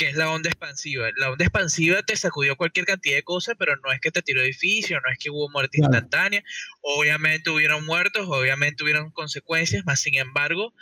que 0.00 0.09
es 0.09 0.16
la 0.16 0.30
onda 0.30 0.49
expansiva. 0.49 1.11
La 1.19 1.30
onda 1.30 1.45
expansiva 1.45 2.02
te 2.02 2.16
sacudió 2.16 2.57
cualquier 2.57 2.87
cantidad 2.87 3.16
de 3.16 3.23
cosas, 3.23 3.54
pero 3.59 3.76
no 3.76 3.92
es 3.92 4.00
que 4.00 4.11
te 4.11 4.23
tiró 4.23 4.40
edificio, 4.40 4.99
no 4.99 5.12
es 5.12 5.19
que 5.19 5.28
hubo 5.28 5.50
muerte 5.50 5.78
instantánea. 5.78 6.42
Obviamente 6.80 7.50
hubieron 7.50 7.85
muertos, 7.85 8.26
obviamente 8.26 8.83
hubieron 8.83 9.11
consecuencias, 9.11 9.85
más 9.85 10.00
sin 10.00 10.14
embargo, 10.14 10.73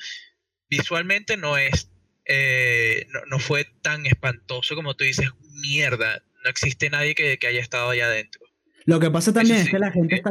visualmente 0.71 1.37
no 1.37 1.59
es, 1.59 1.91
eh, 2.27 3.09
no, 3.29 3.41
fue 3.41 3.65
tan 3.83 4.07
espantoso 4.07 4.77
como 4.77 4.95
tú 4.95 5.03
dices, 5.03 5.29
mierda, 5.63 6.23
no 6.45 6.51
existe 6.51 6.89
nadie 6.89 7.17
que, 7.17 7.45
haya 7.45 7.61
estado 7.61 7.91
allá 7.91 8.07
adentro. 8.07 8.41
Lo 8.85 9.01
que 9.01 9.11
pasa 9.11 9.33
también 9.33 9.57
es 9.57 9.69
que 9.69 9.81
la 9.81 9.91
gente 9.91 10.15
está... 10.15 10.31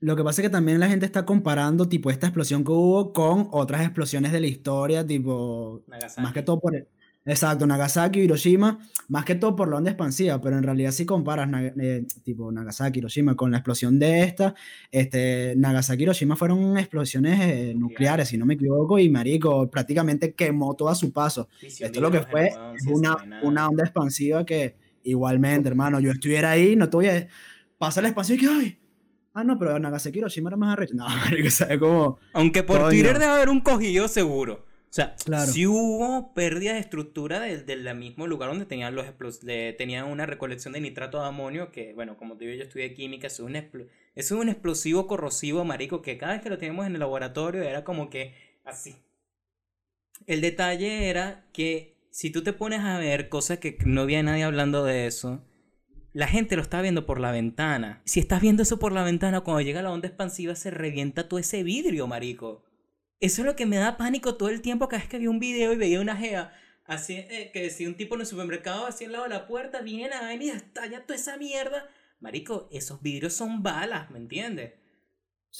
Lo 0.00 0.16
que 0.16 0.24
pasa 0.24 0.40
es 0.42 0.48
que 0.48 0.50
también 0.50 0.80
la 0.80 0.88
gente 0.88 1.06
está 1.06 1.24
comparando 1.24 1.88
tipo 1.88 2.10
esta 2.10 2.26
explosión 2.26 2.64
que 2.64 2.72
hubo 2.72 3.12
con 3.12 3.46
otras 3.52 3.82
explosiones 3.82 4.32
de 4.32 4.40
la 4.40 4.46
historia, 4.48 5.06
tipo 5.06 5.84
más 6.16 6.32
que 6.32 6.42
todo 6.42 6.58
por 6.58 6.74
el, 6.74 6.88
Exacto, 7.30 7.64
Nagasaki, 7.64 8.20
Hiroshima, 8.20 8.80
más 9.08 9.24
que 9.24 9.36
todo 9.36 9.54
por 9.54 9.68
la 9.68 9.76
onda 9.76 9.90
expansiva, 9.90 10.40
pero 10.40 10.58
en 10.58 10.64
realidad 10.64 10.90
si 10.90 11.06
comparas 11.06 11.48
eh, 11.78 12.04
tipo 12.24 12.50
Nagasaki, 12.50 12.98
Hiroshima 12.98 13.36
con 13.36 13.52
la 13.52 13.58
explosión 13.58 14.00
de 14.00 14.24
esta, 14.24 14.54
este, 14.90 15.54
Nagasaki 15.56 16.02
Hiroshima 16.02 16.34
fueron 16.34 16.76
explosiones 16.76 17.40
eh, 17.40 17.74
nucleares, 17.76 18.28
si 18.28 18.36
no 18.36 18.46
me 18.46 18.54
equivoco, 18.54 18.98
y 18.98 19.08
Marico 19.08 19.70
prácticamente 19.70 20.34
quemó 20.34 20.74
todo 20.74 20.88
a 20.88 20.96
su 20.96 21.12
paso. 21.12 21.48
Esto 21.62 22.00
lo 22.00 22.10
que 22.10 22.22
fue 22.22 22.50
una, 22.88 23.16
una 23.42 23.68
onda 23.68 23.84
expansiva 23.84 24.44
que 24.44 24.74
igualmente, 25.04 25.68
hermano, 25.68 26.00
yo 26.00 26.10
estuviera 26.10 26.50
ahí, 26.50 26.74
no 26.74 26.90
te 26.90 26.96
voy 26.96 27.06
a... 27.06 27.28
Pasa 27.78 28.02
la 28.02 28.08
expansión 28.08 28.38
y 28.38 28.40
que, 28.40 28.46
ay, 28.48 28.78
Ah, 29.32 29.44
no, 29.44 29.56
pero 29.56 29.78
Nagasaki 29.78 30.18
Hiroshima 30.18 30.50
era 30.50 30.56
más 30.56 30.72
arrecho. 30.72 30.94
No, 30.96 31.08
marico, 31.08 31.48
¿sabes 31.50 31.78
cómo? 31.78 32.18
Aunque 32.32 32.64
por 32.64 32.88
Twitter 32.88 33.18
debe 33.18 33.30
haber 33.30 33.48
un 33.48 33.60
cojillo 33.60 34.08
seguro. 34.08 34.66
O 34.90 34.92
sea, 34.92 35.14
si 35.46 35.68
hubo 35.68 36.34
pérdida 36.34 36.72
de 36.72 36.80
estructura 36.80 37.38
del, 37.38 37.94
mismo 37.94 38.26
lugar 38.26 38.50
donde 38.50 38.66
tenían 38.66 38.92
los 38.96 39.06
tenían 39.78 40.06
una 40.06 40.26
recolección 40.26 40.74
de 40.74 40.80
nitrato 40.80 41.20
de 41.20 41.28
amonio, 41.28 41.70
que 41.70 41.94
bueno, 41.94 42.16
como 42.16 42.36
te 42.36 42.44
digo, 42.44 42.56
yo 42.56 42.64
estudié 42.64 42.92
química, 42.92 43.28
eso 43.28 43.48
es, 43.48 43.72
un 43.72 43.88
es 44.16 44.30
un 44.32 44.48
explosivo 44.48 45.06
corrosivo, 45.06 45.64
marico, 45.64 46.02
que 46.02 46.18
cada 46.18 46.32
vez 46.32 46.42
que 46.42 46.50
lo 46.50 46.58
teníamos 46.58 46.88
en 46.88 46.94
el 46.94 46.98
laboratorio 46.98 47.62
era 47.62 47.84
como 47.84 48.10
que 48.10 48.34
así. 48.64 48.96
El 50.26 50.40
detalle 50.40 51.08
era 51.08 51.46
que 51.52 51.96
si 52.10 52.30
tú 52.30 52.42
te 52.42 52.52
pones 52.52 52.80
a 52.80 52.98
ver 52.98 53.28
cosas 53.28 53.58
que 53.58 53.78
no 53.84 54.00
había 54.00 54.24
nadie 54.24 54.42
hablando 54.42 54.84
de 54.84 55.06
eso, 55.06 55.46
la 56.12 56.26
gente 56.26 56.56
lo 56.56 56.62
está 56.62 56.82
viendo 56.82 57.06
por 57.06 57.20
la 57.20 57.30
ventana. 57.30 58.02
Si 58.06 58.18
estás 58.18 58.40
viendo 58.42 58.64
eso 58.64 58.80
por 58.80 58.90
la 58.90 59.04
ventana, 59.04 59.42
cuando 59.42 59.60
llega 59.60 59.82
la 59.82 59.92
onda 59.92 60.08
expansiva 60.08 60.56
se 60.56 60.72
revienta 60.72 61.28
todo 61.28 61.38
ese 61.38 61.62
vidrio, 61.62 62.08
marico. 62.08 62.64
Eso 63.20 63.42
es 63.42 63.46
lo 63.46 63.56
que 63.56 63.66
me 63.66 63.76
da 63.76 63.96
pánico 63.96 64.36
todo 64.36 64.48
el 64.48 64.62
tiempo 64.62 64.88
cada 64.88 65.02
vez 65.02 65.08
que 65.08 65.18
vi 65.18 65.26
un 65.26 65.38
video 65.38 65.72
y 65.72 65.76
veía 65.76 66.00
una 66.00 66.16
gea 66.16 66.52
así 66.90 67.14
eh, 67.14 67.50
que 67.52 67.70
si 67.70 67.86
un 67.86 67.94
tipo 67.94 68.16
en 68.16 68.22
el 68.22 68.26
supermercado 68.26 68.86
así 68.86 69.04
al 69.04 69.12
lado 69.12 69.24
de 69.24 69.30
la 69.30 69.46
puerta 69.46 69.80
viene 69.80 70.14
a 70.14 70.26
venir 70.26 70.54
y 70.54 70.56
estalla 70.56 71.06
toda 71.06 71.18
esa 71.18 71.36
mierda. 71.36 71.88
Marico, 72.18 72.68
esos 72.70 73.00
vidrios 73.00 73.32
son 73.32 73.62
balas, 73.62 74.10
¿me 74.10 74.18
entiendes? 74.18 74.72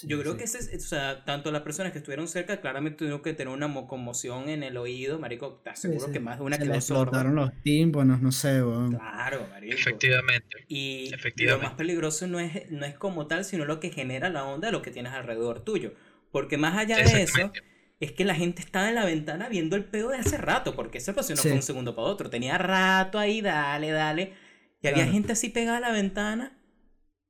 Yo 0.03 0.19
creo 0.21 0.37
que 0.37 0.45
ese 0.45 0.59
es, 0.59 0.85
o 0.85 0.87
sea, 0.87 1.25
tanto 1.25 1.51
las 1.51 1.63
personas 1.63 1.91
que 1.91 1.97
estuvieron 1.97 2.27
cerca 2.27 2.61
claramente 2.61 2.99
tuvieron 2.99 3.21
que 3.21 3.33
tener 3.33 3.53
una 3.53 3.67
conmoción 3.87 4.47
en 4.47 4.63
el 4.63 4.77
oído, 4.77 5.19
marico, 5.19 5.59
te 5.63 5.71
aseguro 5.71 6.11
que 6.11 6.19
más 6.19 6.37
de 6.37 6.45
una 6.45 6.55
Se 6.55 6.63
quedó 6.63 6.75
explotaron 6.75 7.35
los 7.35 7.51
tímpanos, 7.61 8.21
no 8.21 8.31
sé, 8.31 8.63
weón. 8.63 8.91
Claro, 8.91 9.47
marico. 9.49 9.75
Efectivamente. 9.75 10.65
Y 10.69 11.11
lo 11.39 11.59
más 11.59 11.73
peligroso 11.73 12.27
no 12.27 12.39
es, 12.39 12.71
no 12.71 12.85
es 12.85 12.95
como 12.97 13.27
tal, 13.27 13.43
sino 13.43 13.65
lo 13.65 13.81
que 13.81 13.89
genera 13.89 14.29
la 14.29 14.45
onda 14.45 14.67
de 14.67 14.71
lo 14.71 14.81
que 14.81 14.91
tienes 14.91 15.11
alrededor 15.11 15.61
tuyo. 15.65 15.93
Porque 16.31 16.57
más 16.57 16.77
allá 16.77 16.97
de 16.97 17.23
eso, 17.23 17.51
es 17.99 18.11
que 18.13 18.25
la 18.25 18.35
gente 18.35 18.61
estaba 18.61 18.89
en 18.89 18.95
la 18.95 19.05
ventana 19.05 19.49
viendo 19.49 19.75
el 19.75 19.85
pedo 19.85 20.09
de 20.09 20.17
hace 20.17 20.37
rato, 20.37 20.75
porque 20.75 20.97
esa 20.97 21.11
explosión 21.11 21.37
no 21.37 21.41
fue 21.43 21.51
un 21.53 21.61
segundo 21.61 21.95
para 21.95 22.07
otro. 22.07 22.29
Tenía 22.29 22.57
rato 22.57 23.19
ahí, 23.19 23.41
dale, 23.41 23.91
dale. 23.91 24.33
Y 24.81 24.87
había 24.87 25.05
gente 25.05 25.33
así 25.33 25.49
pegada 25.49 25.77
a 25.77 25.81
la 25.81 25.91
ventana. 25.91 26.57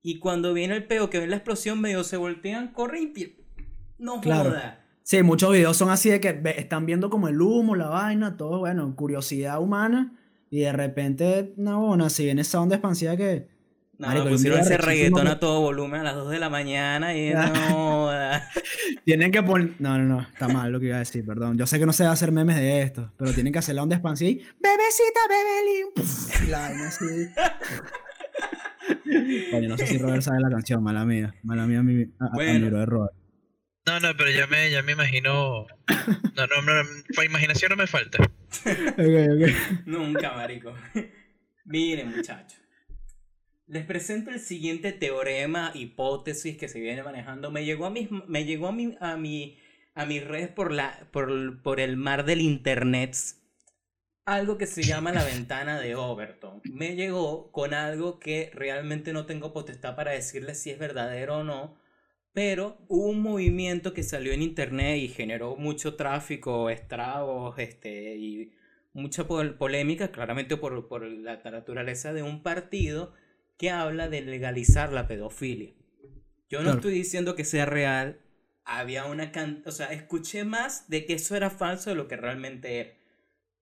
Y 0.02 0.20
cuando 0.20 0.54
viene 0.54 0.76
el 0.76 0.86
pedo, 0.86 1.10
que 1.10 1.20
ven 1.20 1.30
la 1.30 1.36
explosión, 1.36 1.80
medio 1.82 2.04
se 2.04 2.18
voltean, 2.18 2.70
corren 2.70 3.14
y... 3.16 3.36
No 4.00 4.22
joda. 4.22 4.84
Sí, 5.04 5.22
muchos 5.24 5.52
videos 5.52 5.78
son 5.78 5.90
así 5.90 6.10
de 6.10 6.22
que 6.22 6.42
están 6.58 6.86
viendo 6.86 7.10
como 7.10 7.28
el 7.28 7.42
humo, 7.42 7.76
la 7.76 7.88
vaina, 7.88 8.38
todo, 8.38 8.60
bueno, 8.60 8.96
curiosidad 8.96 9.62
humana. 9.62 10.18
Y 10.50 10.62
de 10.62 10.72
repente, 10.72 11.54
no, 11.58 11.86
bueno, 11.86 12.10
si 12.10 12.26
viene 12.26 12.42
esa 12.42 12.62
onda 12.62 12.78
expansiva 12.78 13.16
que 13.16 13.48
no, 14.02 14.28
pusieron 14.28 14.60
ese 14.60 14.78
reggaetón 14.78 15.28
a 15.28 15.40
todo 15.40 15.62
volumen 15.62 16.02
a 16.02 16.04
las 16.04 16.16
2 16.16 16.32
de 16.32 16.40
la 16.40 16.50
mañana 16.50 17.16
y 17.16 17.34
no. 17.34 18.10
tienen 19.06 19.32
que 19.32 19.44
poner. 19.44 19.76
No, 19.80 19.98
no, 19.98 20.04
no, 20.06 20.22
está 20.22 20.48
mal 20.48 20.72
lo 20.72 20.80
que 20.80 20.88
iba 20.88 20.96
a 20.96 21.00
decir, 21.00 21.26
perdón. 21.26 21.58
Yo 21.58 21.68
sé 21.68 21.80
que 21.80 21.86
no 21.86 21.94
se 21.94 22.04
va 22.04 22.10
a 22.10 22.14
hacer 22.14 22.32
memes 22.32 22.56
de 22.56 22.82
esto, 22.82 23.12
pero 23.18 23.34
tienen 23.34 23.54
que 23.54 23.60
hacer 23.60 23.76
la 23.76 23.84
onda 23.84 23.96
expansiva 23.96 24.32
y. 24.32 24.36
¡Bebecita, 24.36 25.20
bebelín! 25.30 26.50
La 26.50 26.68
así. 26.88 27.30
Oye, 29.54 29.68
no 29.68 29.78
sé 29.78 29.88
si 29.88 29.98
Robert 29.98 30.22
sabe 30.22 30.40
la 30.40 30.50
canción, 30.50 30.84
mala 30.84 31.06
mía. 31.06 31.36
Mala 31.44 31.66
mía, 31.66 31.84
mi, 31.84 32.04
a, 32.20 32.30
bueno. 32.34 32.70
de 32.70 32.86
Robert. 32.86 33.14
No, 33.86 34.00
no, 34.00 34.16
pero 34.16 34.30
ya 34.30 34.48
me, 34.48 34.70
ya 34.70 34.84
me 34.84 34.92
imagino. 34.94 35.66
No, 36.36 36.48
no, 36.48 36.62
no, 36.62 37.24
imaginación 37.24 37.70
no 37.72 37.76
me 37.76 37.88
falta. 37.88 38.20
ok, 38.24 38.98
ok. 38.98 39.86
Nunca, 39.86 40.34
marico. 40.34 40.74
Miren, 41.66 42.16
muchachos. 42.16 42.62
Les 43.72 43.86
presento 43.86 44.32
el 44.32 44.42
siguiente 44.42 44.92
teorema, 44.92 45.72
hipótesis 45.74 46.58
que 46.58 46.68
se 46.68 46.82
viene 46.82 47.04
manejando. 47.04 47.52
Me 47.52 47.64
llegó 47.64 47.86
a 47.86 47.90
mi, 47.90 48.10
me 48.28 48.44
llegó 48.44 48.68
a 48.68 48.74
mi, 48.74 48.98
a 49.00 49.16
mi, 49.16 49.58
a 49.96 50.06
mi 50.06 50.20
red 50.20 50.50
por, 50.50 50.74
la, 50.74 51.08
por, 51.12 51.62
por 51.64 51.80
el 51.80 51.96
mar 51.96 52.26
del 52.26 52.42
internet 52.42 53.16
algo 54.26 54.58
que 54.58 54.68
se 54.68 54.84
llama 54.84 55.14
la 55.14 55.24
ventana 55.24 55.80
de 55.80 55.96
Overton. 55.96 56.62
Me 56.66 56.96
llegó 56.96 57.50
con 57.54 57.74
algo 57.74 58.20
que 58.20 58.52
realmente 58.54 59.14
no 59.14 59.26
tengo 59.26 59.54
potestad 59.54 59.96
para 59.96 60.12
decirles 60.12 60.62
si 60.62 60.70
es 60.70 60.78
verdadero 60.78 61.40
o 61.40 61.44
no, 61.46 61.78
pero 62.34 62.78
un 62.90 63.22
movimiento 63.22 63.94
que 63.94 64.04
salió 64.04 64.34
en 64.34 64.42
internet 64.42 64.98
y 64.98 65.08
generó 65.08 65.56
mucho 65.56 65.96
tráfico, 65.96 66.70
estragos, 66.70 67.58
este, 67.58 68.18
y 68.18 68.52
mucha 68.92 69.26
polémica, 69.26 70.12
claramente 70.12 70.58
por, 70.58 70.90
por 70.90 71.04
la 71.04 71.38
naturaleza 71.42 72.12
de 72.12 72.22
un 72.24 72.44
partido 72.44 73.14
que 73.62 73.70
habla 73.70 74.10
de 74.10 74.22
legalizar 74.22 74.92
la 74.92 75.08
pedofilia. 75.08 75.72
Yo 76.50 76.64
no 76.64 76.72
estoy 76.72 76.94
diciendo 76.94 77.36
que 77.36 77.46
sea 77.46 77.68
real. 77.68 78.20
Había 78.66 79.06
una 79.06 79.32
can 79.32 79.62
o 79.68 79.72
sea, 79.72 79.94
escuché 79.94 80.46
más 80.46 80.90
de 80.90 81.06
que 81.06 81.14
eso 81.14 81.36
era 81.36 81.52
falso 81.52 81.92
de 81.92 81.96
lo 81.96 82.08
que 82.08 82.18
realmente 82.18 82.80
era. 82.80 82.90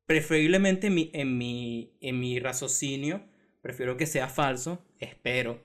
Preferiblemente 0.05 0.87
en 0.87 0.95
mi, 0.95 1.11
en 1.13 1.37
mi, 1.37 1.97
en 1.99 2.17
mi 2.17 2.39
raciocinio, 2.39 3.25
prefiero 3.61 3.97
que 3.97 4.05
sea 4.05 4.29
falso, 4.29 4.81
espero. 4.99 5.61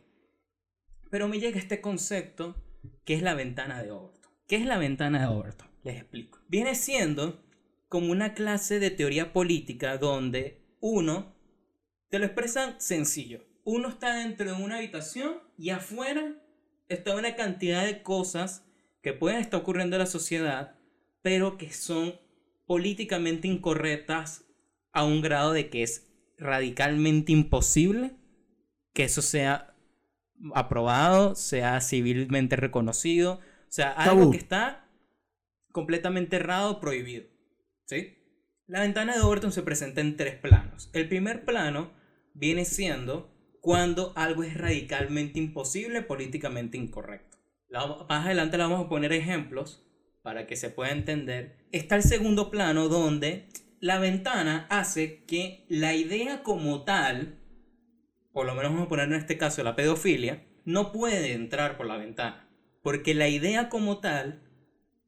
Pero 1.10 1.28
me 1.28 1.38
llega 1.38 1.60
este 1.60 1.80
concepto 1.80 2.56
que 3.04 3.14
es 3.14 3.22
la 3.22 3.34
ventana 3.34 3.84
de 3.84 3.92
Overton. 3.92 4.32
¿Qué 4.48 4.56
es 4.56 4.66
la 4.66 4.78
ventana 4.78 5.20
de 5.20 5.26
Overton? 5.28 5.68
Les 5.84 5.98
explico. 5.98 6.40
Viene 6.48 6.74
siendo 6.74 7.40
como 7.88 8.10
una 8.10 8.34
clase 8.34 8.80
de 8.80 8.90
teoría 8.90 9.32
política 9.32 9.96
donde 9.96 10.60
uno 10.80 11.36
te 12.08 12.18
lo 12.18 12.24
expresan 12.24 12.80
sencillo 12.80 13.53
uno 13.64 13.88
está 13.88 14.14
dentro 14.16 14.54
de 14.54 14.62
una 14.62 14.76
habitación 14.76 15.40
y 15.56 15.70
afuera 15.70 16.36
está 16.88 17.16
una 17.16 17.34
cantidad 17.34 17.84
de 17.84 18.02
cosas 18.02 18.64
que 19.02 19.12
pueden 19.12 19.38
estar 19.38 19.60
ocurriendo 19.60 19.96
en 19.96 20.00
la 20.00 20.06
sociedad, 20.06 20.76
pero 21.22 21.56
que 21.56 21.72
son 21.72 22.14
políticamente 22.66 23.48
incorrectas 23.48 24.44
a 24.92 25.04
un 25.04 25.22
grado 25.22 25.52
de 25.52 25.70
que 25.70 25.82
es 25.82 26.06
radicalmente 26.38 27.32
imposible 27.32 28.12
que 28.92 29.04
eso 29.04 29.22
sea 29.22 29.74
aprobado, 30.54 31.34
sea 31.34 31.80
civilmente 31.80 32.56
reconocido, 32.56 33.34
o 33.34 33.40
sea, 33.68 33.90
algo 33.90 34.30
que 34.30 34.36
está 34.36 34.88
completamente 35.72 36.36
errado, 36.36 36.80
prohibido. 36.80 37.24
¿Sí? 37.86 38.18
La 38.66 38.80
ventana 38.80 39.14
de 39.14 39.22
Overton 39.22 39.52
se 39.52 39.62
presenta 39.62 40.00
en 40.00 40.16
tres 40.16 40.36
planos. 40.36 40.90
El 40.92 41.08
primer 41.08 41.44
plano 41.44 41.92
viene 42.34 42.64
siendo 42.64 43.33
cuando 43.64 44.12
algo 44.14 44.42
es 44.42 44.58
radicalmente 44.58 45.38
imposible, 45.38 46.02
políticamente 46.02 46.76
incorrecto. 46.76 47.38
más 47.70 48.26
adelante 48.26 48.58
le 48.58 48.64
vamos 48.64 48.84
a 48.84 48.88
poner 48.90 49.10
ejemplos 49.14 49.82
para 50.20 50.46
que 50.46 50.54
se 50.54 50.68
pueda 50.68 50.92
entender. 50.92 51.64
Está 51.72 51.96
el 51.96 52.02
segundo 52.02 52.50
plano 52.50 52.88
donde 52.88 53.48
la 53.80 53.98
ventana 53.98 54.66
hace 54.68 55.24
que 55.24 55.64
la 55.70 55.94
idea 55.94 56.42
como 56.42 56.84
tal, 56.84 57.38
por 58.34 58.44
lo 58.44 58.54
menos 58.54 58.72
vamos 58.72 58.84
a 58.84 58.90
poner 58.90 59.06
en 59.06 59.14
este 59.14 59.38
caso 59.38 59.64
la 59.64 59.76
pedofilia, 59.76 60.44
no 60.66 60.92
puede 60.92 61.32
entrar 61.32 61.78
por 61.78 61.86
la 61.86 61.96
ventana. 61.96 62.46
Porque 62.82 63.14
la 63.14 63.28
idea 63.28 63.70
como 63.70 63.96
tal 63.96 64.42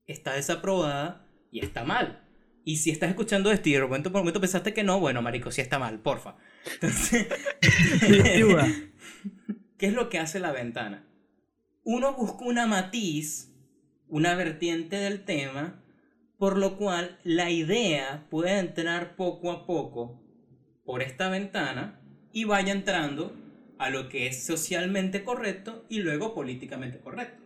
está 0.07 0.33
desaprobada 0.33 1.29
y 1.51 1.61
está 1.61 1.85
mal. 1.85 2.27
Y 2.65 2.79
si 2.79 2.91
estás 2.91 3.11
escuchando 3.11 3.53
esto 3.53 3.69
y 3.69 3.73
de 3.73 3.83
momento 3.83 4.11
por 4.11 4.23
momento 4.23 4.41
pensaste 4.41 4.73
que 4.73 4.83
no, 4.83 4.99
bueno, 4.99 5.21
marico, 5.21 5.51
sí 5.51 5.61
está 5.61 5.79
mal, 5.79 6.01
porfa. 6.01 6.37
Entonces, 6.75 7.27
¿qué 9.79 9.87
es 9.87 9.93
lo 9.93 10.09
que 10.09 10.19
hace 10.19 10.41
la 10.41 10.53
ventana? 10.53 11.05
Uno 11.85 12.15
busca 12.15 12.45
una 12.45 12.67
matiz, 12.67 13.55
una 14.09 14.35
vertiente 14.35 14.97
del 14.97 15.25
tema, 15.25 15.83
por 16.39 16.59
lo 16.59 16.77
cual 16.77 17.19
la 17.25 17.51
idea 17.51 18.27
puede 18.31 18.59
entrar 18.59 19.17
poco 19.17 19.53
a 19.53 19.67
poco 19.67 20.21
por 20.85 21.03
esta 21.03 21.29
ventana 21.29 22.01
y 22.33 22.45
vaya 22.45 22.73
entrando 22.73 23.35
a 23.79 23.91
lo 23.91 24.09
que 24.09 24.27
es 24.27 24.45
socialmente 24.45 25.25
correcto 25.25 25.85
y 25.89 26.01
luego 26.01 26.35
políticamente 26.35 26.99
correcto. 26.99 27.43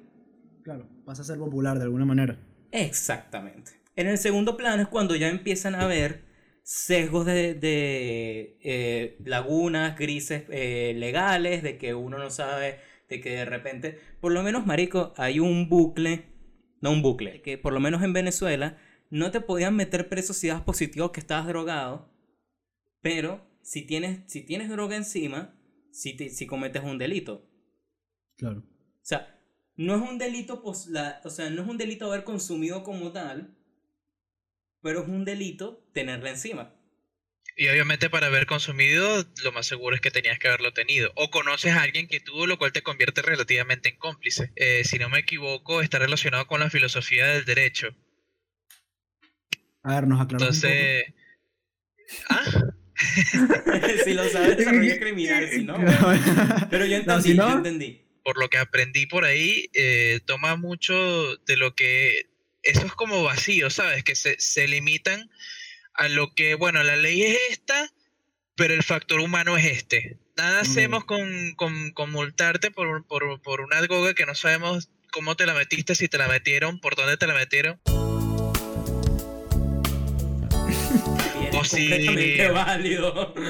Claro, 0.62 0.86
pasa 1.04 1.22
a 1.22 1.24
ser 1.24 1.38
popular 1.38 1.78
de 1.78 1.84
alguna 1.84 2.04
manera. 2.04 2.38
Exactamente. 2.72 3.72
En 3.96 4.06
el 4.06 4.18
segundo 4.18 4.56
plano 4.56 4.82
es 4.82 4.88
cuando 4.88 5.16
ya 5.16 5.28
empiezan 5.28 5.74
a 5.74 5.82
haber 5.82 6.29
sesgos 6.62 7.26
de, 7.26 7.54
de 7.54 8.58
eh, 8.62 9.16
lagunas 9.24 9.96
grises 9.98 10.44
eh, 10.50 10.94
legales, 10.96 11.62
de 11.62 11.78
que 11.78 11.94
uno 11.94 12.18
no 12.18 12.30
sabe, 12.30 12.78
de 13.08 13.20
que 13.20 13.30
de 13.30 13.44
repente, 13.44 13.98
por 14.20 14.32
lo 14.32 14.42
menos, 14.42 14.66
Marico, 14.66 15.12
hay 15.16 15.40
un 15.40 15.68
bucle, 15.68 16.26
no 16.80 16.92
un 16.92 17.02
bucle, 17.02 17.42
que 17.42 17.58
por 17.58 17.72
lo 17.72 17.80
menos 17.80 18.02
en 18.02 18.12
Venezuela 18.12 18.78
no 19.10 19.30
te 19.30 19.40
podían 19.40 19.74
meter 19.74 20.08
preso 20.08 20.32
si 20.32 20.48
das 20.48 20.62
positivo 20.62 21.12
que 21.12 21.20
estabas 21.20 21.46
drogado, 21.46 22.12
pero 23.00 23.44
si 23.62 23.82
tienes, 23.82 24.20
si 24.30 24.42
tienes 24.42 24.68
droga 24.68 24.96
encima, 24.96 25.58
si, 25.90 26.16
si 26.30 26.46
cometes 26.46 26.84
un 26.84 26.98
delito. 26.98 27.48
Claro. 28.36 28.60
O 28.60 29.04
sea, 29.04 29.38
no 29.76 29.94
es 29.96 30.08
un 30.08 30.18
delito, 30.18 30.62
pues, 30.62 30.86
la, 30.86 31.20
o 31.24 31.30
sea, 31.30 31.50
no 31.50 31.62
es 31.62 31.68
un 31.68 31.78
delito 31.78 32.06
haber 32.06 32.24
consumido 32.24 32.82
como 32.82 33.12
tal, 33.12 33.56
pero 34.82 35.02
es 35.02 35.08
un 35.08 35.24
delito 35.24 35.86
tenerla 35.92 36.30
encima. 36.30 36.74
Y 37.56 37.68
obviamente 37.68 38.08
para 38.08 38.28
haber 38.28 38.46
consumido, 38.46 39.26
lo 39.44 39.52
más 39.52 39.66
seguro 39.66 39.94
es 39.94 40.00
que 40.00 40.10
tenías 40.10 40.38
que 40.38 40.48
haberlo 40.48 40.72
tenido. 40.72 41.12
O 41.14 41.30
conoces 41.30 41.72
a 41.72 41.82
alguien 41.82 42.08
que 42.08 42.20
tuvo, 42.20 42.46
lo 42.46 42.58
cual 42.58 42.72
te 42.72 42.82
convierte 42.82 43.22
relativamente 43.22 43.90
en 43.90 43.96
cómplice. 43.96 44.52
Eh, 44.56 44.82
si 44.84 44.98
no 44.98 45.08
me 45.08 45.18
equivoco, 45.18 45.82
está 45.82 45.98
relacionado 45.98 46.46
con 46.46 46.60
la 46.60 46.70
filosofía 46.70 47.26
del 47.26 47.44
derecho. 47.44 47.94
A 49.82 49.96
ver, 49.96 50.06
nos 50.06 50.20
aclaramos. 50.20 50.64
Entonces... 50.64 51.04
¿Ah? 52.28 52.72
si 54.04 54.14
lo 54.14 54.28
sabes, 54.28 54.56
desarrollo 54.56 54.98
criminal, 54.98 55.48
si 55.48 55.64
no. 55.64 55.74
Pero 56.70 56.86
yo 56.86 56.96
entendí, 56.96 57.22
si 57.22 57.34
no, 57.34 57.48
yo 57.48 57.56
entendí. 57.56 58.06
Por 58.22 58.38
lo 58.38 58.48
que 58.48 58.58
aprendí 58.58 59.06
por 59.06 59.24
ahí, 59.24 59.70
eh, 59.74 60.20
toma 60.24 60.56
mucho 60.56 61.36
de 61.46 61.56
lo 61.56 61.74
que. 61.74 62.29
Eso 62.62 62.84
es 62.86 62.92
como 62.92 63.22
vacío, 63.22 63.70
¿sabes? 63.70 64.04
Que 64.04 64.14
se, 64.14 64.38
se 64.38 64.68
limitan 64.68 65.30
a 65.94 66.08
lo 66.08 66.34
que, 66.34 66.54
bueno, 66.54 66.82
la 66.82 66.96
ley 66.96 67.22
es 67.22 67.38
esta, 67.50 67.90
pero 68.54 68.74
el 68.74 68.82
factor 68.82 69.20
humano 69.20 69.56
es 69.56 69.64
este. 69.64 70.18
Nada 70.36 70.60
hacemos 70.60 71.04
con, 71.04 71.54
con, 71.56 71.90
con 71.92 72.10
multarte 72.10 72.70
por, 72.70 73.06
por, 73.06 73.40
por 73.42 73.60
una 73.60 73.80
droga 73.82 74.14
que 74.14 74.26
no 74.26 74.34
sabemos 74.34 74.88
cómo 75.12 75.36
te 75.36 75.46
la 75.46 75.54
metiste, 75.54 75.94
si 75.94 76.08
te 76.08 76.18
la 76.18 76.28
metieron, 76.28 76.80
por 76.80 76.94
dónde 76.96 77.16
te 77.16 77.26
la 77.26 77.34
metieron. 77.34 77.80
Bien, 81.40 81.54
O 81.56 81.64
si- 81.64 81.88
completamente 81.88 82.48
válido. 82.48 83.34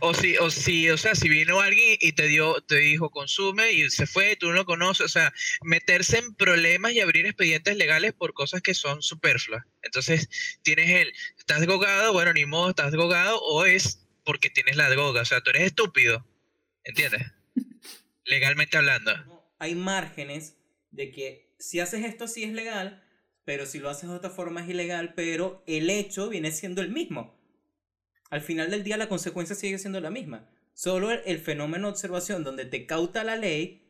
O 0.00 0.14
si, 0.14 0.36
o 0.36 0.50
si, 0.50 0.90
o 0.90 0.96
sea, 0.96 1.14
si 1.14 1.28
vino 1.28 1.60
alguien 1.60 1.96
y 2.00 2.12
te 2.12 2.26
dio, 2.26 2.60
te 2.62 2.76
dijo 2.76 3.10
consume 3.10 3.72
y 3.72 3.90
se 3.90 4.06
fue, 4.06 4.36
tú 4.36 4.48
no 4.48 4.54
lo 4.54 4.64
conoces, 4.64 5.06
o 5.06 5.08
sea, 5.08 5.32
meterse 5.62 6.18
en 6.18 6.34
problemas 6.34 6.92
y 6.92 7.00
abrir 7.00 7.26
expedientes 7.26 7.76
legales 7.76 8.12
por 8.12 8.34
cosas 8.34 8.62
que 8.62 8.74
son 8.74 9.02
superfluas. 9.02 9.64
Entonces, 9.82 10.28
tienes 10.62 10.90
el, 10.90 11.12
estás 11.38 11.60
drogado, 11.60 12.12
bueno, 12.12 12.32
ni 12.32 12.44
modo, 12.44 12.70
estás 12.70 12.92
drogado, 12.92 13.40
o 13.40 13.64
es 13.64 14.06
porque 14.24 14.50
tienes 14.50 14.76
la 14.76 14.90
droga, 14.90 15.22
o 15.22 15.24
sea, 15.24 15.40
tú 15.40 15.50
eres 15.50 15.62
estúpido, 15.62 16.26
¿entiendes? 16.84 17.22
Legalmente 18.24 18.76
hablando. 18.76 19.16
No, 19.24 19.54
hay 19.58 19.74
márgenes 19.74 20.56
de 20.90 21.10
que 21.10 21.54
si 21.58 21.80
haces 21.80 22.04
esto 22.04 22.28
sí 22.28 22.44
es 22.44 22.52
legal, 22.52 23.02
pero 23.44 23.64
si 23.64 23.78
lo 23.78 23.88
haces 23.88 24.10
de 24.10 24.16
otra 24.16 24.30
forma 24.30 24.62
es 24.62 24.68
ilegal, 24.68 25.14
pero 25.14 25.62
el 25.66 25.88
hecho 25.88 26.28
viene 26.28 26.52
siendo 26.52 26.82
el 26.82 26.90
mismo. 26.90 27.37
Al 28.30 28.40
final 28.40 28.70
del 28.70 28.84
día 28.84 28.96
la 28.96 29.08
consecuencia 29.08 29.56
sigue 29.56 29.78
siendo 29.78 30.00
la 30.00 30.10
misma. 30.10 30.48
Solo 30.74 31.10
el, 31.10 31.38
fenómeno 31.38 31.86
de 31.86 31.92
observación 31.92 32.44
donde 32.44 32.64
te 32.64 32.86
cauta 32.86 33.24
la 33.24 33.36
ley 33.36 33.82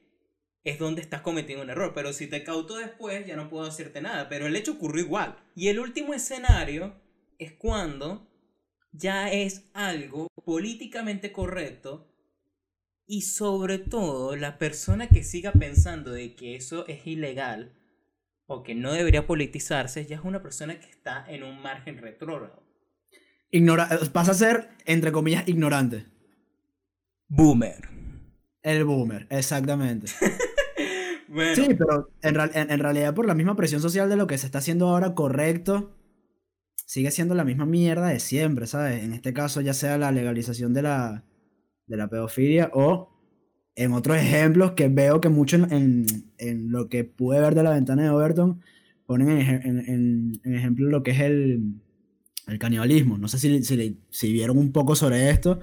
es 0.65 0.79
donde 0.79 1.03
estás 1.03 1.23
cometiendo 1.23 1.65
un 1.65 1.71
error. 1.71 1.93
Pero 1.95 2.13
si 2.13 2.27
te 2.27 2.45
cauto 2.45 2.77
después 2.77 3.27
ya 3.27 3.37
no 3.37 3.51
puedo 3.51 3.67
hacerte 3.67 4.01
nada. 4.01 4.29
Pero 4.29 4.47
el 4.47 4.57
hecho 4.57 4.73
ocurrió 4.73 5.05
igual. 5.05 5.37
Y 5.55 5.69
el 5.69 5.81
último 5.81 6.15
escenario 6.15 6.95
es 7.39 7.53
cuando 7.53 8.27
ya 8.93 9.31
es 9.31 9.71
algo 9.75 10.29
políticamente 10.45 11.33
correcto 11.33 12.09
y 13.07 13.23
sobre 13.23 13.79
todo 13.79 14.37
la 14.37 14.59
persona 14.59 15.09
que 15.09 15.25
siga 15.25 15.53
pensando 15.53 16.13
de 16.13 16.35
que 16.35 16.57
eso 16.57 16.87
es 16.87 17.07
ilegal 17.07 17.73
o 18.47 18.63
que 18.63 18.75
no 18.75 18.93
debería 18.93 19.27
politizarse 19.27 20.07
ya 20.07 20.17
es 20.17 20.25
una 20.25 20.43
persona 20.43 20.79
que 20.79 20.89
está 20.89 21.25
en 21.29 21.43
un 21.43 21.61
margen 21.61 21.99
retrógrado. 21.99 22.68
Ignora 23.51 23.89
pasa 24.13 24.33
a 24.33 24.35
ser, 24.35 24.69
entre 24.85 25.13
comillas, 25.13 25.47
ignorante. 25.49 26.07
Boomer. 27.29 27.89
El 28.63 28.85
boomer, 28.85 29.27
exactamente. 29.31 30.11
Bueno, 31.31 31.55
Sí, 31.57 31.75
pero 31.79 32.09
en, 32.23 32.37
en- 32.55 32.71
en 32.71 32.81
realidad 32.81 33.15
por 33.15 33.27
la 33.27 33.35
misma 33.35 33.55
presión 33.55 33.83
social 33.83 34.09
de 34.09 34.17
lo 34.17 34.27
que 34.27 34.39
se 34.39 34.47
está 34.47 34.61
haciendo 34.61 34.89
ahora 34.89 35.15
correcto, 35.15 35.95
sigue 36.87 37.11
siendo 37.11 37.35
la 37.35 37.45
misma 37.45 37.67
mierda 37.67 38.07
de 38.09 38.19
siempre, 38.19 38.67
¿sabes? 38.67 39.05
En 39.05 39.13
este 39.13 39.35
caso 39.35 39.61
ya 39.61 39.75
sea 39.75 39.99
la 39.99 40.11
legalización 40.11 40.73
de 40.73 40.81
la, 40.81 41.25
de 41.87 41.97
la 41.99 42.09
pedofilia 42.09 42.71
o 42.73 43.11
en 43.75 43.93
otros 43.93 44.17
ejemplos 44.17 44.73
que 44.73 44.89
veo 44.89 45.21
que 45.21 45.29
mucho 45.29 45.57
en, 45.57 46.07
en- 46.39 46.71
lo 46.73 46.89
que 46.89 47.05
pude 47.05 47.41
ver 47.43 47.55
de 47.55 47.63
la 47.63 47.73
ventana 47.73 48.05
de 48.05 48.09
Overton 48.11 48.63
ponen 49.05 49.29
en- 49.29 50.41
en 50.43 50.55
ejemplo 50.55 50.89
lo 50.89 51.03
que 51.03 51.11
es 51.11 51.21
el, 51.21 51.75
el 52.49 52.59
canibalismo. 52.59 53.19
No 53.19 53.29
sé 53.29 53.39
si, 53.39 53.63
si, 53.65 53.99
si 54.11 54.33
vieron 54.33 54.59
un 54.59 54.73
poco 54.73 54.97
sobre 54.97 55.31
esto, 55.31 55.61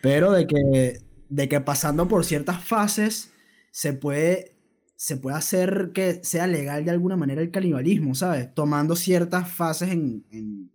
pero 0.00 0.32
de 0.32 0.46
que, 0.46 1.00
de 1.28 1.48
que 1.48 1.60
pasando 1.60 2.08
por 2.08 2.24
ciertas 2.24 2.64
fases 2.64 3.32
se 3.70 3.92
puede 3.92 4.52
se 4.96 5.16
puede 5.16 5.36
hacer 5.36 5.90
que 5.92 6.22
sea 6.22 6.46
legal 6.46 6.84
de 6.84 6.92
alguna 6.92 7.16
manera 7.16 7.42
el 7.42 7.50
canibalismo, 7.50 8.14
¿sabes? 8.14 8.54
Tomando 8.54 8.94
ciertas 8.94 9.50
fases 9.52 9.90
en, 9.90 10.24
en, 10.30 10.70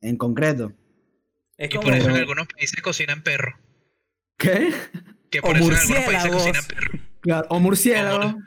en 0.00 0.16
concreto. 0.16 0.72
es 1.58 1.68
Y 1.68 1.76
como 1.76 1.82
por 1.82 1.94
eso 1.94 2.08
en 2.08 2.16
algunos 2.16 2.46
países 2.48 2.80
cocinan 2.80 3.22
perro. 3.22 3.58
¿Qué? 4.38 4.72
Que 5.28 5.40
O 5.40 5.42
por 5.42 5.56
eso 5.56 5.70
en 5.70 5.76
algunos 5.76 6.04
países 6.04 6.30
murciélagos. 6.30 6.32
cocinan 6.32 6.64
perro. 6.66 6.98
Claro, 7.20 7.46
o 7.50 7.60
murciélago. 7.60 8.38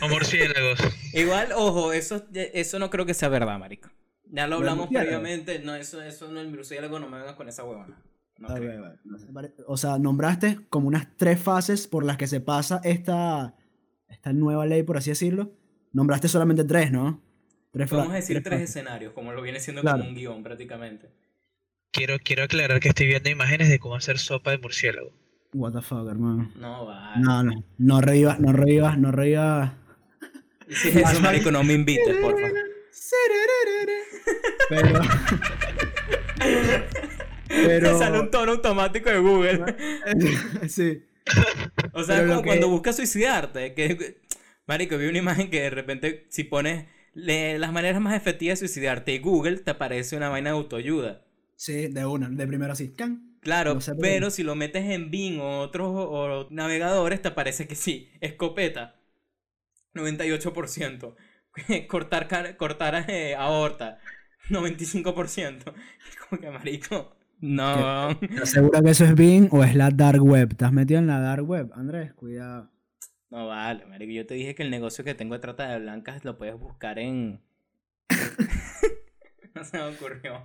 O 0.00 0.08
murciélagos. 0.08 0.80
Igual, 1.12 1.52
ojo, 1.54 1.92
eso, 1.92 2.26
eso 2.34 2.78
no 2.80 2.90
creo 2.90 3.06
que 3.06 3.14
sea 3.14 3.28
verdad, 3.28 3.60
marico. 3.60 3.90
Ya 4.36 4.46
lo 4.46 4.56
¿Lo 4.56 4.60
del 4.60 4.68
hablamos 4.68 4.88
previamente. 4.88 5.58
No, 5.60 5.74
eso, 5.74 6.02
eso 6.02 6.28
no 6.30 6.40
es 6.40 6.46
el 6.46 6.52
murciélago, 6.52 6.98
no 6.98 7.08
me 7.08 7.16
vengas 7.18 7.34
con 7.36 7.48
esa 7.48 7.64
huevona. 7.64 7.98
No 8.38 8.48
vale. 8.48 8.98
Vale, 9.30 9.54
O 9.66 9.78
sea, 9.78 9.98
nombraste 9.98 10.58
como 10.68 10.88
unas 10.88 11.08
tres 11.16 11.40
fases 11.40 11.86
por 11.88 12.04
las 12.04 12.18
que 12.18 12.26
se 12.26 12.40
pasa 12.40 12.80
esta, 12.84 13.54
esta 14.08 14.32
nueva 14.34 14.66
ley, 14.66 14.82
por 14.82 14.98
así 14.98 15.08
decirlo. 15.08 15.52
Nombraste 15.92 16.28
solamente 16.28 16.64
tres, 16.64 16.92
¿no? 16.92 17.22
Tres 17.72 17.88
Vamos 17.90 18.12
a 18.12 18.16
decir 18.16 18.42
tres 18.42 18.60
escenarios, 18.60 19.14
como 19.14 19.32
lo 19.32 19.40
viene 19.40 19.58
siendo 19.58 19.80
Claro. 19.80 19.98
como 19.98 20.10
un 20.10 20.14
guion 20.16 20.42
prácticamente. 20.42 21.08
Quiero, 21.90 22.18
quiero 22.22 22.42
aclarar 22.44 22.78
que 22.80 22.90
estoy 22.90 23.06
viendo 23.06 23.30
imágenes 23.30 23.70
de 23.70 23.78
cómo 23.78 23.96
hacer 23.96 24.18
sopa 24.18 24.50
de 24.50 24.58
murciélago. 24.58 25.12
What 25.54 25.72
the 25.72 25.80
fuck, 25.80 26.06
hermano. 26.10 26.50
No, 26.56 26.84
va. 26.84 27.16
No, 27.16 27.42
no. 27.42 27.64
No 27.78 28.00
revivas, 28.02 28.38
no 28.38 28.52
revivas, 28.52 28.98
no 28.98 29.12
revivas. 29.12 29.72
Si 30.68 30.88
es 30.88 30.96
eso, 30.96 31.20
marico, 31.22 31.50
no 31.50 31.64
me 31.64 31.72
invites, 31.72 32.16
por 32.18 32.32
favor. 32.38 32.52
Pero. 34.68 35.00
Pero. 37.48 37.92
Te 37.92 37.98
sale 37.98 38.20
un 38.20 38.30
tono 38.30 38.52
automático 38.52 39.10
de 39.10 39.18
Google. 39.18 39.64
sí. 40.68 41.02
O 41.92 42.04
sea, 42.04 42.16
Pero 42.16 42.28
como 42.28 42.42
que- 42.42 42.48
cuando 42.48 42.68
buscas 42.68 42.96
suicidarte. 42.96 43.74
Que, 43.74 44.20
marico, 44.66 44.98
vi 44.98 45.06
una 45.06 45.18
imagen 45.18 45.50
que 45.50 45.62
de 45.62 45.70
repente, 45.70 46.26
si 46.30 46.44
pones 46.44 46.86
le- 47.14 47.58
las 47.58 47.72
maneras 47.72 48.00
más 48.00 48.14
efectivas 48.16 48.60
de 48.60 48.66
suicidarte 48.68 49.12
y 49.14 49.18
Google, 49.18 49.58
te 49.58 49.70
aparece 49.70 50.16
una 50.16 50.28
vaina 50.28 50.50
de 50.50 50.56
autoayuda. 50.56 51.22
Sí, 51.56 51.86
de 51.88 52.04
una, 52.04 52.28
de 52.28 52.46
primero 52.46 52.72
así. 52.72 52.92
¡can! 52.92 53.36
Claro, 53.40 53.74
No 53.74 53.80
sé 53.80 53.92
por 53.92 54.00
pero 54.02 54.30
si 54.30 54.42
lo 54.42 54.56
metes 54.56 54.84
en 54.90 55.10
Bing 55.10 55.38
o 55.40 55.60
otros 55.60 55.88
o 55.94 56.48
navegadores, 56.50 57.22
te 57.22 57.28
aparece 57.28 57.66
que 57.68 57.76
sí, 57.76 58.10
escopeta. 58.20 58.96
98%. 59.94 61.14
cortar 61.88 62.56
cortar 62.56 63.08
eh, 63.10 63.34
aorta. 63.34 63.98
95%. 64.50 65.64
Como 66.28 66.40
que 66.40 66.50
marico. 66.50 67.16
No. 67.40 68.10
¿Estás 68.12 68.50
segura 68.50 68.80
que 68.82 68.90
eso 68.90 69.04
es 69.04 69.14
Bing 69.14 69.48
o 69.50 69.62
es 69.64 69.74
la 69.74 69.90
Dark 69.90 70.22
Web? 70.22 70.48
¿Estás 70.52 70.72
metido 70.72 70.98
en 71.00 71.06
la 71.06 71.20
Dark 71.20 71.46
Web, 71.46 71.70
Andrés? 71.74 72.14
Cuidado. 72.14 72.70
No 73.28 73.48
vale, 73.48 73.84
marico. 73.86 74.12
Yo 74.12 74.24
te 74.26 74.34
dije 74.34 74.54
que 74.54 74.62
el 74.62 74.70
negocio 74.70 75.04
que 75.04 75.14
tengo 75.14 75.34
de 75.34 75.40
trata 75.40 75.68
de 75.68 75.78
blancas 75.80 76.24
lo 76.24 76.38
puedes 76.38 76.58
buscar 76.58 76.98
en. 76.98 77.42
no 79.54 79.64
se 79.64 79.76
me 79.78 79.84
ocurrió. 79.84 80.40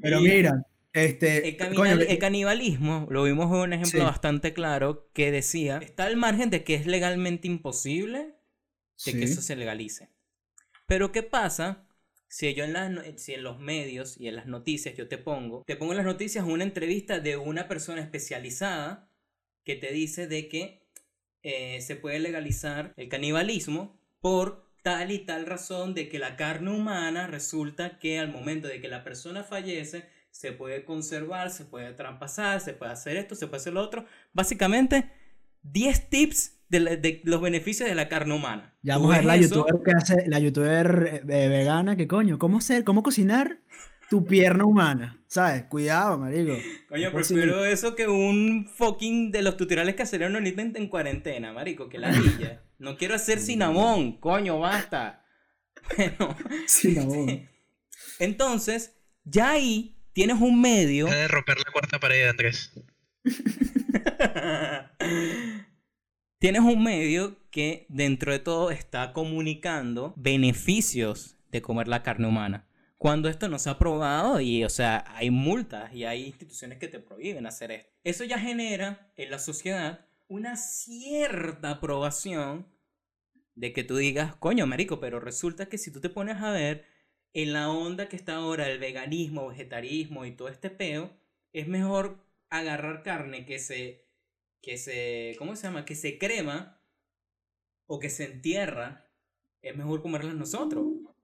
Pero 0.00 0.20
mira, 0.20 0.62
este. 0.92 1.48
El, 1.48 1.56
canibal- 1.56 1.74
coño, 1.76 2.00
el 2.08 2.18
canibalismo, 2.18 3.06
lo 3.10 3.24
vimos 3.24 3.46
en 3.50 3.56
un 3.58 3.72
ejemplo 3.72 4.00
Sí. 4.00 4.04
bastante 4.06 4.52
claro 4.52 5.10
que 5.12 5.30
decía, 5.30 5.78
está 5.82 6.04
al 6.04 6.16
margen 6.16 6.48
de 6.50 6.64
que 6.64 6.74
es 6.74 6.86
legalmente 6.86 7.48
imposible 7.48 8.36
de 9.04 9.12
que 9.12 9.24
eso 9.24 9.42
se 9.42 9.56
legalice. 9.56 10.10
Pero 10.86 11.12
¿qué 11.12 11.22
pasa 11.22 11.86
si 12.28 12.52
yo 12.54 12.64
en, 12.64 12.72
los 13.42 13.58
medios 13.58 14.20
y 14.20 14.28
en 14.28 14.36
las 14.36 14.46
noticias 14.46 14.96
yo 14.96 15.08
te 15.08 15.18
pongo, 15.18 15.62
te 15.66 15.76
pongo 15.76 15.92
en 15.92 15.98
las 15.98 16.06
noticias 16.06 16.44
una 16.44 16.64
entrevista 16.64 17.20
de 17.20 17.36
una 17.36 17.68
persona 17.68 18.02
especializada 18.02 19.10
que 19.64 19.76
te 19.76 19.92
dice 19.92 20.26
de 20.26 20.48
que 20.48 20.86
eh, 21.42 21.80
se 21.80 21.96
puede 21.96 22.18
legalizar 22.18 22.92
el 22.96 23.08
canibalismo 23.08 24.00
por 24.20 24.66
tal 24.82 25.10
y 25.10 25.20
tal 25.20 25.46
razón 25.46 25.94
de 25.94 26.08
que 26.08 26.18
la 26.18 26.36
carne 26.36 26.70
humana 26.70 27.26
resulta 27.26 27.98
que 27.98 28.18
al 28.18 28.30
momento 28.30 28.68
de 28.68 28.80
que 28.80 28.88
la 28.88 29.02
persona 29.02 29.42
fallece 29.42 30.08
se 30.30 30.52
puede 30.52 30.84
conservar, 30.84 31.50
se 31.50 31.64
puede 31.64 31.92
traspasar, 31.94 32.60
se 32.60 32.74
puede 32.74 32.92
hacer 32.92 33.16
esto, 33.16 33.34
se 33.34 33.46
puede 33.46 33.60
hacer 33.60 33.72
lo 33.72 33.80
otro. 33.80 34.04
Básicamente, 34.32 35.10
10 35.62 36.10
tips 36.10 36.55
de, 36.68 36.80
la- 36.80 36.96
de 36.96 37.20
los 37.24 37.40
beneficios 37.40 37.88
de 37.88 37.94
la 37.94 38.08
carne 38.08 38.34
humana. 38.34 38.76
Ya 38.82 38.96
vamos 38.96 39.14
a 39.14 39.18
ver 39.18 39.24
la 39.24 39.36
eso, 39.36 39.66
youtuber 39.66 39.82
que 39.84 39.92
hace, 39.92 40.28
la 40.28 40.38
youtuber 40.38 41.22
eh, 41.28 41.48
vegana, 41.48 41.96
que 41.96 42.06
coño, 42.06 42.38
¿cómo 42.38 42.60
ser, 42.60 42.84
cómo 42.84 43.02
cocinar 43.02 43.60
tu 44.10 44.24
pierna 44.24 44.64
humana? 44.64 45.20
¿Sabes? 45.26 45.64
Cuidado, 45.64 46.18
marico. 46.18 46.52
Coño, 46.88 47.10
prefiero 47.12 47.64
eso 47.64 47.96
que 47.96 48.06
un 48.06 48.68
fucking 48.72 49.32
de 49.32 49.42
los 49.42 49.56
tutoriales 49.56 49.96
que 49.96 50.06
salieron 50.06 50.36
ahorita 50.36 50.62
en, 50.62 50.76
en 50.76 50.88
cuarentena, 50.88 51.52
marico, 51.52 51.88
que 51.88 51.98
la 51.98 52.10
villa. 52.10 52.62
No 52.78 52.96
quiero 52.96 53.14
hacer 53.14 53.40
cinnamón, 53.40 54.18
coño, 54.20 54.58
basta. 54.60 55.24
Bueno, 55.96 56.36
no. 56.94 57.26
entonces, 58.18 58.96
ya 59.24 59.50
ahí 59.50 59.98
tienes 60.12 60.40
un 60.40 60.60
medio. 60.60 61.06
De 61.06 61.28
romper 61.28 61.58
la 61.58 61.72
cuarta 61.72 61.98
pared, 61.98 62.28
Andrés. 62.28 62.72
tienes 66.38 66.62
un 66.62 66.82
medio 66.82 67.36
que 67.50 67.86
dentro 67.88 68.32
de 68.32 68.38
todo 68.38 68.70
está 68.70 69.12
comunicando 69.12 70.12
beneficios 70.16 71.36
de 71.50 71.62
comer 71.62 71.88
la 71.88 72.02
carne 72.02 72.28
humana. 72.28 72.68
Cuando 72.98 73.28
esto 73.28 73.48
no 73.48 73.58
se 73.58 73.70
ha 73.70 73.78
probado 73.78 74.40
y, 74.40 74.64
o 74.64 74.70
sea, 74.70 75.04
hay 75.08 75.30
multas 75.30 75.92
y 75.94 76.04
hay 76.04 76.24
instituciones 76.24 76.78
que 76.78 76.88
te 76.88 76.98
prohíben 76.98 77.46
hacer 77.46 77.70
esto. 77.70 77.92
Eso 78.04 78.24
ya 78.24 78.38
genera 78.38 79.12
en 79.16 79.30
la 79.30 79.38
sociedad 79.38 80.06
una 80.28 80.56
cierta 80.56 81.72
aprobación 81.72 82.66
de 83.54 83.72
que 83.72 83.84
tú 83.84 83.96
digas, 83.96 84.34
coño, 84.36 84.66
marico, 84.66 85.00
pero 85.00 85.20
resulta 85.20 85.66
que 85.66 85.78
si 85.78 85.90
tú 85.90 86.00
te 86.00 86.10
pones 86.10 86.42
a 86.42 86.50
ver 86.50 86.84
en 87.32 87.52
la 87.52 87.70
onda 87.70 88.08
que 88.08 88.16
está 88.16 88.36
ahora 88.36 88.68
el 88.68 88.78
veganismo, 88.78 89.48
vegetarismo 89.48 90.24
y 90.24 90.32
todo 90.32 90.48
este 90.48 90.70
peo, 90.70 91.10
es 91.52 91.68
mejor 91.68 92.24
agarrar 92.48 93.02
carne 93.02 93.44
que 93.44 93.58
se, 93.58 94.05
que 94.66 94.76
se, 94.78 95.36
¿cómo 95.38 95.54
se 95.54 95.62
llama? 95.68 95.84
Que 95.84 95.94
se 95.94 96.18
crema 96.18 96.80
o 97.86 98.00
que 98.00 98.10
se 98.10 98.24
entierra. 98.24 99.06
Es 99.62 99.76
mejor 99.76 100.02
comerlas 100.02 100.34
nosotros. 100.34 100.84
No 100.84 101.14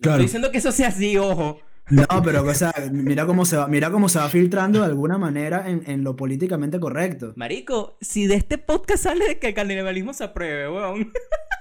Claro. 0.00 0.16
estoy 0.16 0.24
diciendo 0.26 0.50
que 0.50 0.58
eso 0.58 0.72
sea 0.72 0.88
así, 0.88 1.16
ojo. 1.16 1.60
No, 1.88 2.04
pero 2.24 2.42
o 2.44 2.54
sea, 2.54 2.72
mira 2.90 3.26
cómo 3.26 3.44
se 3.44 3.56
va, 3.56 3.68
mira 3.68 3.90
cómo 3.92 4.08
se 4.08 4.18
va 4.18 4.28
filtrando 4.28 4.80
de 4.80 4.86
alguna 4.86 5.18
manera 5.18 5.68
en, 5.70 5.82
en 5.88 6.02
lo 6.02 6.16
políticamente 6.16 6.80
correcto. 6.80 7.32
Marico, 7.36 7.96
si 8.00 8.26
de 8.26 8.34
este 8.36 8.58
podcast 8.58 9.04
sale 9.04 9.24
de 9.26 9.38
que 9.38 9.48
el 9.48 9.54
canibalismo 9.54 10.12
se 10.12 10.24
apruebe, 10.24 10.68
weón. 10.68 11.12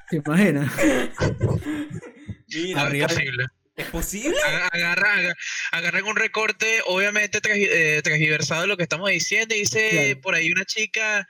¿Te 0.10 0.18
imaginas? 0.18 0.72
Mira, 2.54 2.82
Arriba 2.82 3.06
es 3.06 3.16
de- 3.16 3.22
posible. 3.22 3.46
¿Es 3.80 3.88
posible? 3.88 4.38
Aga- 4.46 4.68
Agarra, 4.72 5.14
aga- 5.14 5.36
agarran 5.72 6.04
un 6.06 6.16
recorte, 6.16 6.82
obviamente 6.86 7.40
eh, 7.44 8.02
transgiversado 8.04 8.62
de 8.62 8.68
lo 8.68 8.78
que 8.78 8.84
estamos 8.84 9.10
diciendo, 9.10 9.56
y 9.56 9.60
dice 9.60 9.90
Claro. 9.90 10.22
por 10.22 10.36
ahí 10.36 10.52
una 10.52 10.66
chica. 10.66 11.28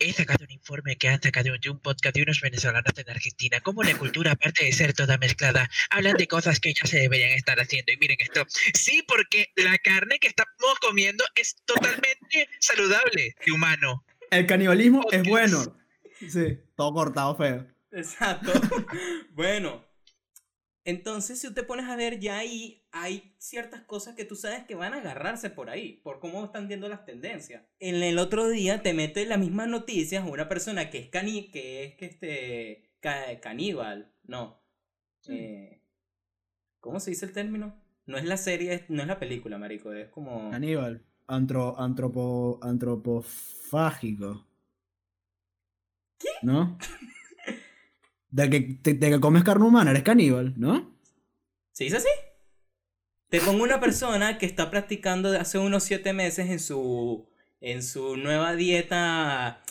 He 0.00 0.12
sacado 0.12 0.44
un 0.44 0.50
informe 0.52 0.94
que 0.96 1.08
han 1.08 1.20
sacado 1.20 1.50
de 1.60 1.70
un 1.70 1.80
podcast 1.80 2.14
de 2.14 2.22
unos 2.22 2.40
venezolanos 2.40 2.92
en 2.96 3.10
Argentina. 3.10 3.60
Como 3.60 3.82
la 3.82 3.98
cultura, 3.98 4.30
aparte 4.30 4.64
de 4.64 4.72
ser 4.72 4.92
toda 4.92 5.18
mezclada, 5.18 5.68
hablan 5.90 6.16
de 6.16 6.28
cosas 6.28 6.60
que 6.60 6.72
ya 6.72 6.86
se 6.86 6.98
deberían 7.00 7.30
estar 7.32 7.58
haciendo. 7.58 7.90
Y 7.92 7.96
miren 7.96 8.16
esto. 8.20 8.46
Sí, 8.74 9.02
porque 9.08 9.50
la 9.56 9.76
carne 9.78 10.20
que 10.20 10.28
estamos 10.28 10.78
comiendo 10.80 11.24
es 11.34 11.56
totalmente 11.64 12.48
saludable 12.60 13.34
y 13.44 13.50
humano. 13.50 14.04
El 14.30 14.46
canibalismo 14.46 15.00
Oh, 15.04 15.10
es 15.10 15.22
Dios. 15.24 15.30
bueno. 15.32 15.74
Sí, 16.28 16.58
todo 16.76 16.92
cortado 16.94 17.36
feo. 17.36 17.66
Exacto. 17.90 18.52
bueno. 19.32 19.87
Entonces, 20.88 21.38
si 21.38 21.48
tú 21.48 21.52
te 21.52 21.64
pones 21.64 21.84
a 21.86 21.96
ver, 21.96 22.18
ya 22.18 22.38
ahí 22.38 22.82
hay 22.92 23.34
ciertas 23.36 23.82
cosas 23.82 24.14
que 24.14 24.24
tú 24.24 24.36
sabes 24.36 24.64
que 24.64 24.74
van 24.74 24.94
a 24.94 25.00
agarrarse 25.00 25.50
por 25.50 25.68
ahí, 25.68 26.00
por 26.02 26.18
cómo 26.18 26.42
están 26.46 26.66
viendo 26.66 26.88
las 26.88 27.04
tendencias. 27.04 27.62
En 27.78 27.96
el 28.02 28.18
otro 28.18 28.48
día 28.48 28.82
te 28.82 28.94
mete 28.94 29.26
las 29.26 29.38
mismas 29.38 29.68
noticias 29.68 30.24
una 30.26 30.48
persona 30.48 30.88
que 30.88 30.96
es 30.96 31.10
cani 31.10 31.50
que 31.50 31.84
es 31.84 31.94
que 31.96 32.06
este 32.06 32.90
ca- 33.00 33.38
caníbal, 33.40 34.14
no. 34.22 34.62
Eh, 35.28 35.82
¿Cómo 36.80 37.00
se 37.00 37.10
dice 37.10 37.26
el 37.26 37.32
término? 37.34 37.78
No 38.06 38.16
es 38.16 38.24
la 38.24 38.38
serie, 38.38 38.86
no 38.88 39.02
es 39.02 39.08
la 39.08 39.18
película, 39.18 39.58
marico, 39.58 39.92
es 39.92 40.08
como 40.08 40.50
Aníbal, 40.54 41.04
antro, 41.26 41.78
antropo, 41.78 42.58
antropofágico. 42.62 44.46
¿Qué? 46.18 46.28
¿No? 46.40 46.78
De 48.30 48.48
que, 48.50 48.78
de, 48.82 48.98
que 49.10 49.20
comes 49.20 49.42
carne 49.44 49.64
humana, 49.66 49.90
eres 49.90 50.02
caníbal, 50.02 50.54
¿no? 50.56 50.94
¿Se 51.72 51.84
dice 51.84 51.96
así? 51.96 52.08
Te 53.30 53.40
pongo 53.40 53.62
una 53.62 53.80
persona 53.80 54.38
que 54.38 54.46
está 54.46 54.70
practicando 54.70 55.30
hace 55.38 55.58
unos 55.58 55.84
siete 55.84 56.12
meses 56.12 56.48
en 56.50 56.60
su, 56.60 57.28
en 57.60 57.82
su 57.82 58.16
nueva 58.16 58.54
dieta 58.54 59.62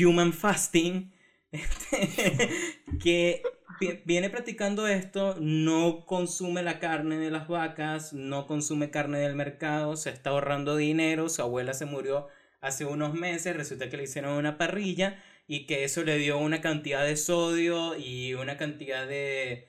human 0.00 0.32
fasting, 0.32 1.12
que 3.02 3.42
vi- 3.80 4.02
viene 4.04 4.30
practicando 4.30 4.86
esto, 4.88 5.36
no 5.40 6.04
consume 6.06 6.62
la 6.62 6.78
carne 6.80 7.18
de 7.18 7.30
las 7.30 7.48
vacas, 7.48 8.12
no 8.12 8.46
consume 8.46 8.90
carne 8.90 9.18
del 9.18 9.34
mercado, 9.36 9.96
se 9.96 10.10
está 10.10 10.30
ahorrando 10.30 10.76
dinero, 10.76 11.28
su 11.28 11.42
abuela 11.42 11.74
se 11.74 11.84
murió 11.86 12.28
hace 12.60 12.84
unos 12.84 13.14
meses, 13.14 13.56
resulta 13.56 13.88
que 13.90 13.96
le 13.96 14.04
hicieron 14.04 14.32
una 14.36 14.58
parrilla 14.58 15.22
y 15.46 15.66
que 15.66 15.84
eso 15.84 16.02
le 16.04 16.16
dio 16.18 16.38
una 16.38 16.60
cantidad 16.60 17.04
de 17.04 17.16
sodio 17.16 17.96
y 17.98 18.34
una 18.34 18.56
cantidad 18.56 19.06
de 19.06 19.68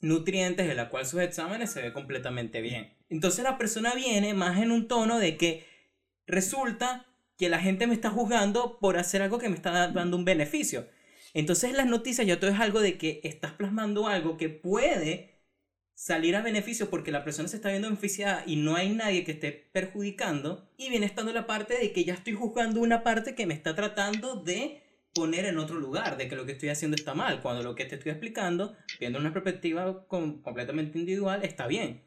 nutrientes 0.00 0.66
de 0.66 0.74
la 0.74 0.88
cual 0.88 1.06
sus 1.06 1.20
exámenes 1.20 1.70
se 1.70 1.82
ve 1.82 1.92
completamente 1.92 2.60
bien. 2.60 2.92
Entonces 3.08 3.44
la 3.44 3.58
persona 3.58 3.94
viene 3.94 4.34
más 4.34 4.58
en 4.60 4.72
un 4.72 4.88
tono 4.88 5.18
de 5.18 5.36
que 5.36 5.64
resulta 6.26 7.06
que 7.38 7.48
la 7.48 7.60
gente 7.60 7.86
me 7.86 7.94
está 7.94 8.10
juzgando 8.10 8.78
por 8.80 8.96
hacer 8.98 9.22
algo 9.22 9.38
que 9.38 9.48
me 9.48 9.56
está 9.56 9.70
da- 9.70 9.88
dando 9.88 10.16
un 10.16 10.24
beneficio. 10.24 10.88
Entonces 11.34 11.70
en 11.70 11.76
las 11.76 11.86
noticias 11.86 12.26
ya 12.26 12.38
todo 12.40 12.50
es 12.50 12.60
algo 12.60 12.80
de 12.80 12.98
que 12.98 13.20
estás 13.24 13.52
plasmando 13.52 14.06
algo 14.08 14.36
que 14.36 14.48
puede 14.48 15.31
salir 15.94 16.34
a 16.36 16.42
beneficio 16.42 16.90
porque 16.90 17.10
la 17.12 17.22
persona 17.24 17.48
se 17.48 17.56
está 17.56 17.68
viendo 17.70 17.88
beneficiada 17.88 18.42
y 18.46 18.56
no 18.56 18.76
hay 18.76 18.94
nadie 18.94 19.24
que 19.24 19.32
esté 19.32 19.52
perjudicando 19.72 20.68
y 20.76 20.90
viene 20.90 21.06
estando 21.06 21.32
la 21.32 21.46
parte 21.46 21.78
de 21.78 21.92
que 21.92 22.04
ya 22.04 22.14
estoy 22.14 22.32
juzgando 22.32 22.80
una 22.80 23.02
parte 23.04 23.34
que 23.34 23.46
me 23.46 23.54
está 23.54 23.74
tratando 23.74 24.36
de 24.36 24.82
poner 25.14 25.44
en 25.44 25.58
otro 25.58 25.78
lugar, 25.78 26.16
de 26.16 26.26
que 26.28 26.36
lo 26.36 26.46
que 26.46 26.52
estoy 26.52 26.70
haciendo 26.70 26.94
está 26.94 27.12
mal, 27.14 27.42
cuando 27.42 27.62
lo 27.62 27.74
que 27.74 27.84
te 27.84 27.96
estoy 27.96 28.10
explicando, 28.12 28.74
viendo 28.98 29.18
una 29.18 29.32
perspectiva 29.32 30.06
com- 30.08 30.40
completamente 30.40 30.98
individual, 30.98 31.44
está 31.44 31.66
bien. 31.66 32.02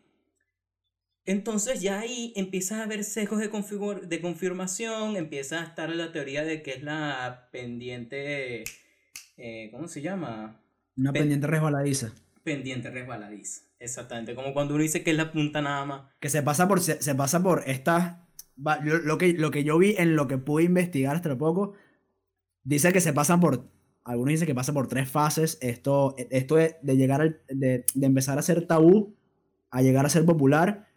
Entonces 1.28 1.82
ya 1.82 2.00
ahí 2.00 2.34
empieza 2.36 2.80
a 2.80 2.84
haber 2.84 3.04
sesgos 3.04 3.40
de, 3.40 3.48
de 4.08 4.22
confirmación, 4.22 5.16
empieza 5.18 5.62
a 5.62 5.64
estar 5.66 5.90
la 5.96 6.12
teoría 6.12 6.44
de 6.44 6.62
que 6.62 6.72
es 6.72 6.84
la 6.84 7.50
pendiente, 7.52 8.64
eh, 9.38 9.70
¿cómo 9.72 9.88
se 9.88 10.02
llama? 10.02 10.62
Una 10.96 11.12
Pe- 11.14 11.20
pendiente 11.20 11.48
resbaladiza. 11.48 12.14
Pendiente 12.44 12.90
resbaladiza. 12.92 13.65
Exactamente, 13.80 14.36
como 14.36 14.54
cuando 14.54 14.74
uno 14.74 14.84
dice 14.84 15.04
que 15.04 15.12
es 15.12 15.18
la 15.18 15.32
punta 15.32 15.62
nada 15.62 15.86
más. 15.86 16.02
Que 16.20 16.30
se 16.30 16.42
pasa 16.42 16.68
por, 16.68 16.80
se, 16.82 17.02
se 17.02 17.14
pasa 17.16 17.44
por 17.44 17.64
estas. 17.68 18.18
Lo, 18.84 19.00
lo 19.00 19.18
que, 19.18 19.34
lo 19.34 19.52
que 19.52 19.64
yo 19.64 19.78
vi 19.78 19.96
en 19.98 20.16
lo 20.16 20.28
que 20.28 20.38
pude 20.38 20.64
investigar 20.64 21.16
hasta 21.16 21.38
poco, 21.38 21.74
dice 22.64 22.94
que 22.94 23.02
se 23.02 23.14
pasan 23.14 23.40
por. 23.40 23.70
Algunos 24.06 24.32
dicen 24.34 24.48
que 24.48 24.56
pasa 24.56 24.72
por 24.72 24.88
tres 24.88 25.10
fases. 25.10 25.58
Esto, 25.62 26.16
esto 26.30 26.56
de, 26.56 26.78
de 26.82 26.96
llegar 26.96 27.22
al- 27.22 27.42
de, 27.50 27.86
de 27.94 28.06
empezar 28.06 28.38
a 28.40 28.44
ser 28.44 28.66
tabú 28.66 29.16
a 29.72 29.82
llegar 29.82 30.06
a 30.06 30.10
ser 30.10 30.26
popular. 30.26 30.88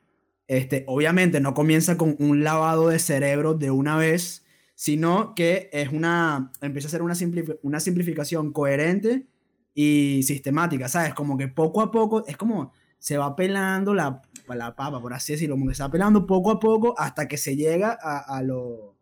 Este, 0.47 0.85
obviamente 0.87 1.41
no 1.41 1.55
comienza 1.55 1.97
con 1.97 2.17
un 2.21 2.45
lavado 2.45 2.89
de 2.89 2.99
cerebro 3.01 3.55
de 3.55 3.71
una 3.73 3.97
vez, 3.97 4.47
sino 4.77 5.35
que 5.35 5.69
es 5.73 5.89
una. 5.93 6.53
empieza 6.61 6.87
a 6.89 6.91
ser 6.93 7.03
una, 7.03 7.15
simplifi- 7.15 7.59
una 7.63 7.81
simplificación 7.81 8.53
coherente 8.53 9.27
y 9.75 10.23
sistemática, 10.25 10.89
¿sabes? 10.89 11.15
Como 11.15 11.37
que 11.39 11.49
poco 11.49 11.81
a 11.83 11.91
poco, 11.91 12.25
es 12.27 12.37
como 12.37 12.73
se 12.99 13.17
va 13.17 13.37
pelando 13.37 13.95
la, 13.95 14.23
la 14.49 14.75
papa, 14.75 15.01
por 15.01 15.15
así 15.15 15.33
decirlo, 15.35 15.55
como 15.57 15.69
que 15.69 15.75
se 15.75 15.83
va 15.83 15.91
pelando 15.91 16.27
poco 16.27 16.51
a 16.51 16.59
poco 16.61 16.95
hasta 16.99 17.29
que 17.29 17.37
se 17.39 17.57
llega 17.57 17.93
a, 17.93 18.43
lo 18.43 18.97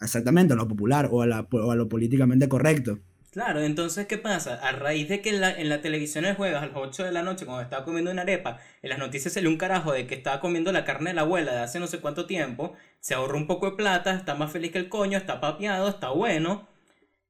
exactamente 0.00 0.54
a 0.54 0.56
lo 0.56 0.66
popular 0.68 1.08
o 1.12 1.20
a, 1.22 1.26
la- 1.26 1.46
o 1.52 1.70
a 1.70 1.76
lo 1.76 1.86
políticamente 1.88 2.48
correcto. 2.48 2.98
Claro, 3.30 3.60
entonces, 3.60 4.06
¿qué 4.06 4.16
pasa? 4.16 4.54
A 4.54 4.72
raíz 4.72 5.08
de 5.10 5.20
que 5.20 5.28
en 5.28 5.40
la, 5.42 5.50
en 5.52 5.68
la 5.68 5.82
televisión 5.82 6.24
el 6.24 6.34
jueves 6.36 6.56
a 6.56 6.66
las 6.66 6.76
8 6.76 7.04
de 7.04 7.12
la 7.12 7.22
noche, 7.22 7.44
cuando 7.44 7.62
estaba 7.62 7.84
comiendo 7.84 8.10
una 8.10 8.22
arepa, 8.22 8.58
en 8.82 8.88
las 8.90 8.98
noticias 8.98 9.34
salió 9.34 9.50
un 9.50 9.58
carajo 9.58 9.92
de 9.92 10.06
que 10.06 10.14
estaba 10.14 10.40
comiendo 10.40 10.72
la 10.72 10.84
carne 10.86 11.10
de 11.10 11.14
la 11.16 11.20
abuela 11.22 11.52
de 11.52 11.58
hace 11.60 11.78
no 11.78 11.86
sé 11.86 12.00
cuánto 12.00 12.26
tiempo, 12.26 12.72
se 13.00 13.14
ahorró 13.14 13.36
un 13.36 13.46
poco 13.46 13.70
de 13.70 13.76
plata, 13.76 14.14
está 14.16 14.34
más 14.36 14.50
feliz 14.52 14.72
que 14.72 14.78
el 14.78 14.88
coño, 14.88 15.18
está 15.18 15.38
papeado, 15.40 15.88
está 15.88 16.08
bueno. 16.10 16.66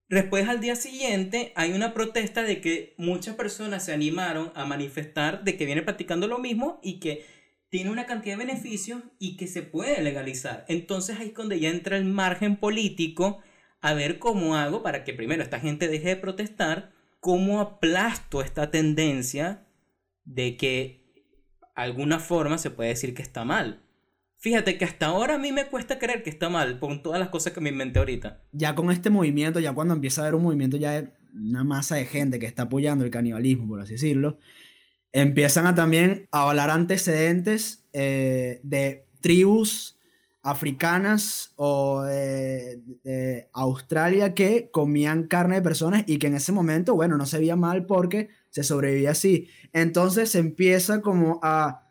Después, 0.09 0.49
al 0.49 0.61
día 0.61 0.77
siguiente, 0.77 1.53
hay 1.57 1.73
una 1.73 1.92
protesta 1.92 2.42
de 2.42 2.61
que 2.61 2.95
muchas 2.97 3.35
personas 3.35 3.85
se 3.85 3.92
animaron 3.92 4.53
a 4.55 4.64
manifestar 4.64 5.42
de 5.42 5.57
que 5.57 5.66
viene 5.66 5.83
practicando 5.83 6.29
lo 6.29 6.38
mismo 6.38 6.79
y 6.83 7.01
que 7.01 7.25
tiene 7.69 7.90
una 7.90 8.07
cantidad 8.07 8.38
de 8.38 8.45
beneficios 8.45 9.03
y 9.19 9.37
que 9.37 9.49
se 9.49 9.62
puede 9.62 10.01
legalizar. 10.03 10.64
Entonces 10.69 11.19
ahí 11.19 11.29
es 11.29 11.35
donde 11.35 11.59
ya 11.59 11.71
entra 11.71 11.97
el 11.97 12.05
margen 12.05 12.57
político 12.57 13.40
a 13.81 13.95
ver 13.95 14.19
cómo 14.19 14.57
hago 14.57 14.83
para 14.83 15.03
que 15.03 15.12
primero 15.12 15.42
esta 15.42 15.61
gente 15.61 15.88
deje 15.88 16.09
de 16.11 16.16
protestar, 16.16 16.92
cómo 17.21 17.61
aplasto 17.61 18.42
esta 18.42 18.71
tendencia 18.71 19.66
de 20.25 20.57
que 20.57 21.07
alguna 21.75 22.21
forma 22.21 22.59
se 22.59 22.71
puede 22.71 22.90
decir 22.90 23.12
que 23.14 23.23
está 23.23 23.45
mal. 23.45 23.86
Fíjate 24.38 24.77
que 24.79 24.85
hasta 24.85 25.07
ahora 25.07 25.37
a 25.37 25.38
mí 25.38 25.51
me 25.51 25.66
cuesta 25.66 25.99
creer 25.99 26.22
que 26.22 26.31
está 26.31 26.49
mal 26.49 26.79
por 26.79 27.03
todas 27.03 27.18
las 27.18 27.31
cosas 27.31 27.53
que 27.53 27.61
me 27.61 27.70
inventé 27.70 27.99
ahorita. 27.99 28.42
Ya 28.53 28.75
con 28.75 28.90
este 28.90 29.11
movimiento, 29.11 29.61
ya 29.61 29.72
cuando 29.72 29.94
empieza 29.94 30.20
a 30.20 30.25
haber 30.25 30.35
un 30.35 30.42
movimiento 30.42 30.77
ya 30.77 30.92
de 30.92 31.12
una 31.35 31.64
masa 31.64 31.96
de 31.96 32.07
gente 32.07 32.38
que 32.38 32.46
está 32.46 32.64
apoyando 32.64 33.05
el 33.05 33.11
canibalismo, 33.11 33.66
por 33.66 33.81
así 33.81 33.92
decirlo, 33.92 34.38
empiezan 35.12 35.66
a 35.66 35.75
también 35.75 36.29
a 36.31 36.49
hablar 36.49 36.70
antecedentes 36.70 37.85
eh, 37.92 38.61
de 38.62 39.07
tribus 39.20 39.99
africanas 40.42 41.53
o 41.57 42.03
de, 42.03 42.81
de 43.03 43.49
Australia 43.53 44.35
que 44.35 44.70
comían 44.70 45.25
carne 45.25 45.57
de 45.57 45.62
personas 45.62 46.05
y 46.07 46.18
que 46.18 46.29
en 46.29 46.37
ese 46.37 46.53
momento, 46.53 46.94
bueno, 46.94 47.16
no 47.16 47.27
se 47.27 47.38
veía 47.38 47.57
mal 47.57 47.87
porque 47.87 48.29
se 48.51 48.62
sobrevivía 48.62 49.11
así. 49.11 49.49
Entonces 49.72 50.31
se 50.31 50.38
empieza 50.38 51.01
como 51.01 51.40
a, 51.42 51.86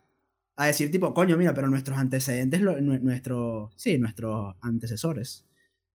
a 0.57 0.67
decir 0.67 0.89
tipo, 0.91 1.13
coño, 1.13 1.37
mira, 1.37 1.53
pero 1.53 1.67
nuestros 1.67 1.97
antecedentes, 1.97 2.61
lo- 2.61 2.77
nue- 2.79 3.01
nuestro, 3.01 3.71
sí, 3.75 3.97
nuestros 3.97 4.55
antecesores 4.61 5.45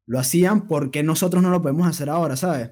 lo 0.06 0.18
hacían 0.18 0.66
porque 0.66 1.02
nosotros 1.02 1.42
no 1.42 1.50
lo 1.50 1.62
podemos 1.62 1.86
hacer 1.86 2.10
ahora, 2.10 2.36
¿sabes? 2.36 2.70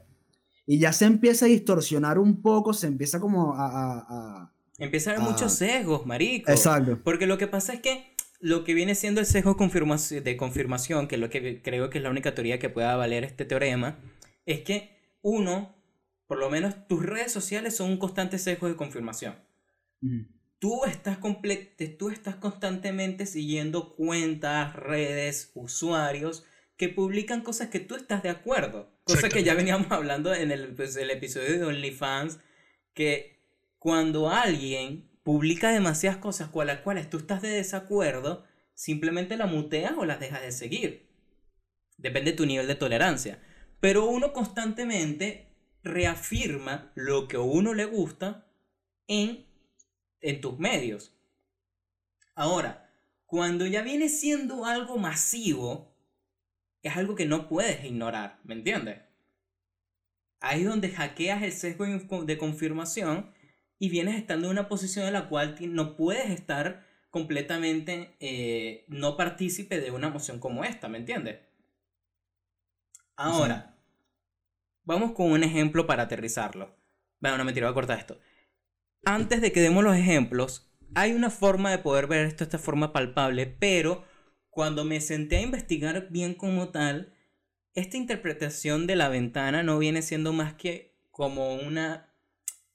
Y 0.66 0.79
ya 0.81 0.92
se 0.92 1.05
empieza 1.07 1.46
a 1.46 1.48
distorsionar 1.48 2.18
un 2.18 2.42
poco, 2.42 2.72
se 2.74 2.87
empieza 2.88 3.20
como 3.20 3.55
a... 3.55 3.66
a- 3.66 4.07
a- 4.09 4.53
Empieza 4.81 5.11
a 5.11 5.14
haber 5.16 5.29
muchos 5.29 5.53
sesgos, 5.55 6.07
marico. 6.07 6.51
Exacto. 6.53 7.01
Porque 7.03 7.27
lo 7.27 7.37
que 7.37 7.48
pasa 7.48 7.72
es 7.72 7.81
que 7.81 8.14
lo 8.38 8.62
que 8.62 8.74
viene 8.74 8.94
siendo 8.94 9.18
el 9.20 9.27
sesgo 9.27 9.57
de 9.57 10.37
confirmación, 10.37 11.09
que 11.09 11.14
es 11.16 11.20
lo 11.20 11.31
que 11.31 11.62
creo 11.62 11.90
que 11.90 11.98
es 11.98 12.05
la 12.05 12.11
única 12.11 12.33
teoría 12.35 12.61
que 12.61 12.68
pueda 12.70 12.94
valer 12.94 13.24
este 13.24 13.44
teorema, 13.44 13.98
es 14.46 14.61
que 14.61 14.96
uno, 15.20 15.74
por 16.29 16.38
lo 16.38 16.48
menos 16.48 16.87
tus 16.87 17.05
redes 17.05 17.33
sociales 17.33 17.74
son 17.77 17.90
un 17.90 17.96
constante 17.98 18.38
sesgo 18.38 18.68
de 18.68 18.77
confirmación. 18.77 19.35
Tú 20.58 20.84
estás, 20.84 21.18
tú 21.98 22.10
estás 22.10 22.36
constantemente 22.36 23.26
siguiendo 23.26 23.94
cuentas, 23.94 24.74
redes, 24.74 25.52
usuarios 25.54 26.44
que 26.76 26.88
publican 26.88 27.42
cosas 27.42 27.68
que 27.68 27.80
tú 27.80 27.96
estás 27.96 28.22
de 28.22 28.30
acuerdo. 28.30 28.90
Cosa 29.04 29.28
que 29.28 29.42
ya 29.42 29.54
veníamos 29.54 29.90
hablando 29.90 30.32
en 30.32 30.50
el, 30.50 30.74
pues, 30.74 30.96
el 30.96 31.10
episodio 31.10 31.58
de 31.58 31.64
OnlyFans, 31.64 32.38
que 32.94 33.42
cuando 33.78 34.30
alguien 34.30 35.10
publica 35.22 35.70
demasiadas 35.70 36.18
cosas 36.18 36.48
con 36.48 36.66
las 36.66 36.80
cuales 36.80 37.10
tú 37.10 37.18
estás 37.18 37.42
de 37.42 37.48
desacuerdo, 37.48 38.44
simplemente 38.74 39.36
la 39.36 39.46
muteas 39.46 39.92
o 39.98 40.04
las 40.04 40.20
dejas 40.20 40.40
de 40.40 40.52
seguir. 40.52 41.08
Depende 41.96 42.30
de 42.30 42.36
tu 42.36 42.46
nivel 42.46 42.68
de 42.68 42.76
tolerancia. 42.76 43.42
Pero 43.80 44.06
uno 44.06 44.32
constantemente 44.32 45.52
reafirma 45.82 46.92
lo 46.94 47.26
que 47.26 47.36
a 47.36 47.40
uno 47.40 47.74
le 47.74 47.84
gusta 47.86 48.46
en, 49.08 49.47
en 50.20 50.40
tus 50.40 50.59
medios. 50.59 51.14
Ahora, 52.35 52.90
cuando 53.26 53.66
ya 53.66 53.83
viene 53.83 54.09
siendo 54.09 54.64
algo 54.64 54.96
masivo, 54.96 55.94
es 56.83 56.96
algo 56.96 57.14
que 57.14 57.26
no 57.26 57.48
puedes 57.48 57.85
ignorar, 57.85 58.40
¿me 58.44 58.54
entiendes? 58.54 59.00
Ahí 60.40 60.62
es 60.62 60.68
donde 60.68 60.90
hackeas 60.90 61.42
el 61.42 61.52
sesgo 61.52 61.85
de 62.24 62.38
confirmación 62.38 63.33
y 63.78 63.88
vienes 63.88 64.16
estando 64.16 64.46
en 64.46 64.52
una 64.52 64.68
posición 64.68 65.07
en 65.07 65.12
la 65.12 65.28
cual 65.28 65.57
no 65.61 65.96
puedes 65.96 66.31
estar 66.31 66.87
completamente 67.11 68.16
eh, 68.20 68.85
no 68.88 69.16
partícipe 69.16 69.81
de 69.81 69.90
una 69.90 70.09
emoción 70.09 70.38
como 70.38 70.64
esta, 70.64 70.88
¿me 70.88 70.98
entiendes? 70.98 71.40
Ahora, 73.16 73.76
vamos 74.85 75.12
con 75.12 75.33
un 75.33 75.42
ejemplo 75.42 75.87
para 75.87 76.04
aterrizarlo. 76.04 76.76
Bueno, 77.20 77.38
no 77.38 77.44
me 77.44 77.52
voy 77.52 77.64
a 77.64 77.74
cortar 77.74 77.98
esto. 77.98 78.20
Antes 79.04 79.40
de 79.40 79.52
que 79.52 79.61
demos 79.61 79.84
los 79.84 79.96
ejemplos, 79.96 80.70
hay 80.94 81.12
una 81.12 81.30
forma 81.30 81.70
de 81.70 81.78
poder 81.78 82.06
ver 82.06 82.26
esto 82.26 82.44
de 82.44 82.48
esta 82.48 82.58
forma 82.58 82.92
palpable, 82.92 83.46
pero 83.46 84.04
cuando 84.50 84.84
me 84.84 85.00
senté 85.00 85.37
a 85.37 85.42
investigar 85.42 86.08
bien 86.11 86.34
como 86.34 86.70
tal, 86.70 87.14
esta 87.74 87.96
interpretación 87.96 88.87
de 88.87 88.96
la 88.96 89.08
ventana 89.08 89.62
no 89.62 89.78
viene 89.78 90.02
siendo 90.02 90.32
más 90.32 90.54
que 90.54 90.96
como 91.11 91.54
una... 91.54 92.12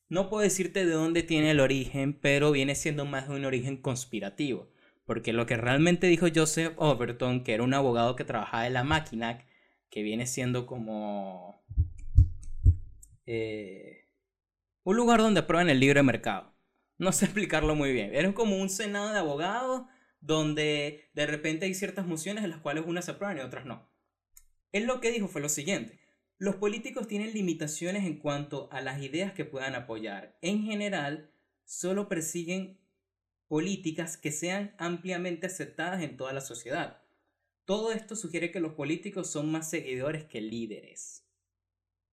No 0.10 0.30
puedo 0.30 0.44
decirte 0.44 0.86
de 0.86 0.92
dónde 0.92 1.24
tiene 1.24 1.52
el 1.52 1.60
origen, 1.60 2.14
pero 2.14 2.52
viene 2.52 2.76
siendo 2.76 3.06
más 3.06 3.28
de 3.28 3.36
un 3.36 3.46
origen 3.46 3.78
conspirativo. 3.78 4.72
Porque 5.06 5.34
lo 5.34 5.46
que 5.46 5.58
realmente 5.58 6.08
dijo 6.08 6.28
Joseph 6.34 6.74
Overton, 6.78 7.44
que 7.44 7.54
era 7.54 7.64
un 7.64 7.74
abogado 7.74 8.16
que 8.16 8.24
trabajaba 8.24 8.68
en 8.68 8.74
la 8.74 8.84
máquina, 8.84 9.44
que 9.90 10.04
viene 10.04 10.28
siendo 10.28 10.66
como... 10.66 11.64
eh, 13.26 14.03
un 14.84 14.96
lugar 14.96 15.20
donde 15.20 15.42
aprueban 15.42 15.70
el 15.70 15.80
libre 15.80 16.04
mercado. 16.04 16.54
No 16.98 17.12
sé 17.12 17.26
explicarlo 17.26 17.76
muy 17.76 17.94
bien. 17.94 18.14
Era 18.14 18.34
como 18.34 18.58
un 18.58 18.70
senado 18.70 19.12
de 19.12 19.20
abogados 19.20 19.84
donde 20.20 21.10
de 21.14 21.26
repente 21.26 21.66
hay 21.66 21.74
ciertas 21.74 22.06
mociones 22.06 22.44
en 22.44 22.50
las 22.50 22.60
cuales 22.60 22.86
unas 22.88 23.06
se 23.06 23.12
aprueban 23.12 23.38
y 23.38 23.42
otras 23.42 23.66
no. 23.66 23.90
Él 24.72 24.86
lo 24.86 25.02
que 25.02 25.12
dijo 25.12 25.28
fue 25.28 25.42
lo 25.42 25.50
siguiente. 25.50 26.00
Los 26.38 26.56
políticos 26.56 27.08
tienen 27.08 27.34
limitaciones 27.34 28.06
en 28.06 28.18
cuanto 28.18 28.70
a 28.72 28.82
las 28.82 29.02
ideas 29.02 29.34
que 29.34 29.46
puedan 29.46 29.76
apoyar. 29.76 30.38
En 30.42 30.64
general, 30.64 31.32
solo 31.64 32.10
persiguen 32.10 32.80
políticas 33.48 34.18
que 34.18 34.32
sean 34.32 34.74
ampliamente 34.78 35.46
aceptadas 35.46 36.02
en 36.02 36.18
toda 36.18 36.34
la 36.34 36.42
sociedad. 36.42 37.02
Todo 37.66 37.92
esto 37.92 38.16
sugiere 38.16 38.52
que 38.52 38.60
los 38.60 38.74
políticos 38.74 39.30
son 39.30 39.52
más 39.52 39.70
seguidores 39.70 40.26
que 40.26 40.42
líderes. 40.42 41.24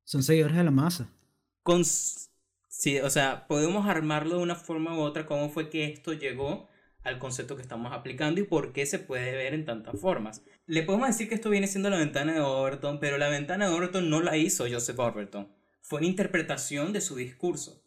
Son 0.04 0.22
seguidores 0.22 0.56
de 0.56 0.64
la 0.64 0.70
masa. 0.70 1.10
Con... 1.62 1.82
Sí, 2.70 3.00
o 3.00 3.10
sea, 3.10 3.48
podemos 3.48 3.88
armarlo 3.88 4.36
de 4.36 4.42
una 4.42 4.54
forma 4.54 4.96
u 4.96 5.00
otra 5.00 5.26
cómo 5.26 5.50
fue 5.50 5.68
que 5.68 5.86
esto 5.86 6.12
llegó 6.12 6.68
al 7.02 7.18
concepto 7.18 7.56
que 7.56 7.62
estamos 7.62 7.92
aplicando 7.92 8.40
y 8.40 8.44
por 8.44 8.72
qué 8.72 8.86
se 8.86 9.00
puede 9.00 9.32
ver 9.32 9.54
en 9.54 9.64
tantas 9.64 10.00
formas. 10.00 10.44
Le 10.66 10.84
podemos 10.84 11.08
decir 11.08 11.28
que 11.28 11.34
esto 11.34 11.50
viene 11.50 11.66
siendo 11.66 11.90
la 11.90 11.98
ventana 11.98 12.32
de 12.32 12.40
Overton, 12.40 13.00
pero 13.00 13.18
la 13.18 13.28
ventana 13.28 13.68
de 13.68 13.74
Overton 13.74 14.08
no 14.08 14.20
la 14.20 14.36
hizo 14.36 14.66
Joseph 14.70 15.00
Overton. 15.00 15.48
Fue 15.82 15.98
una 15.98 16.06
interpretación 16.06 16.92
de 16.92 17.00
su 17.00 17.16
discurso. 17.16 17.82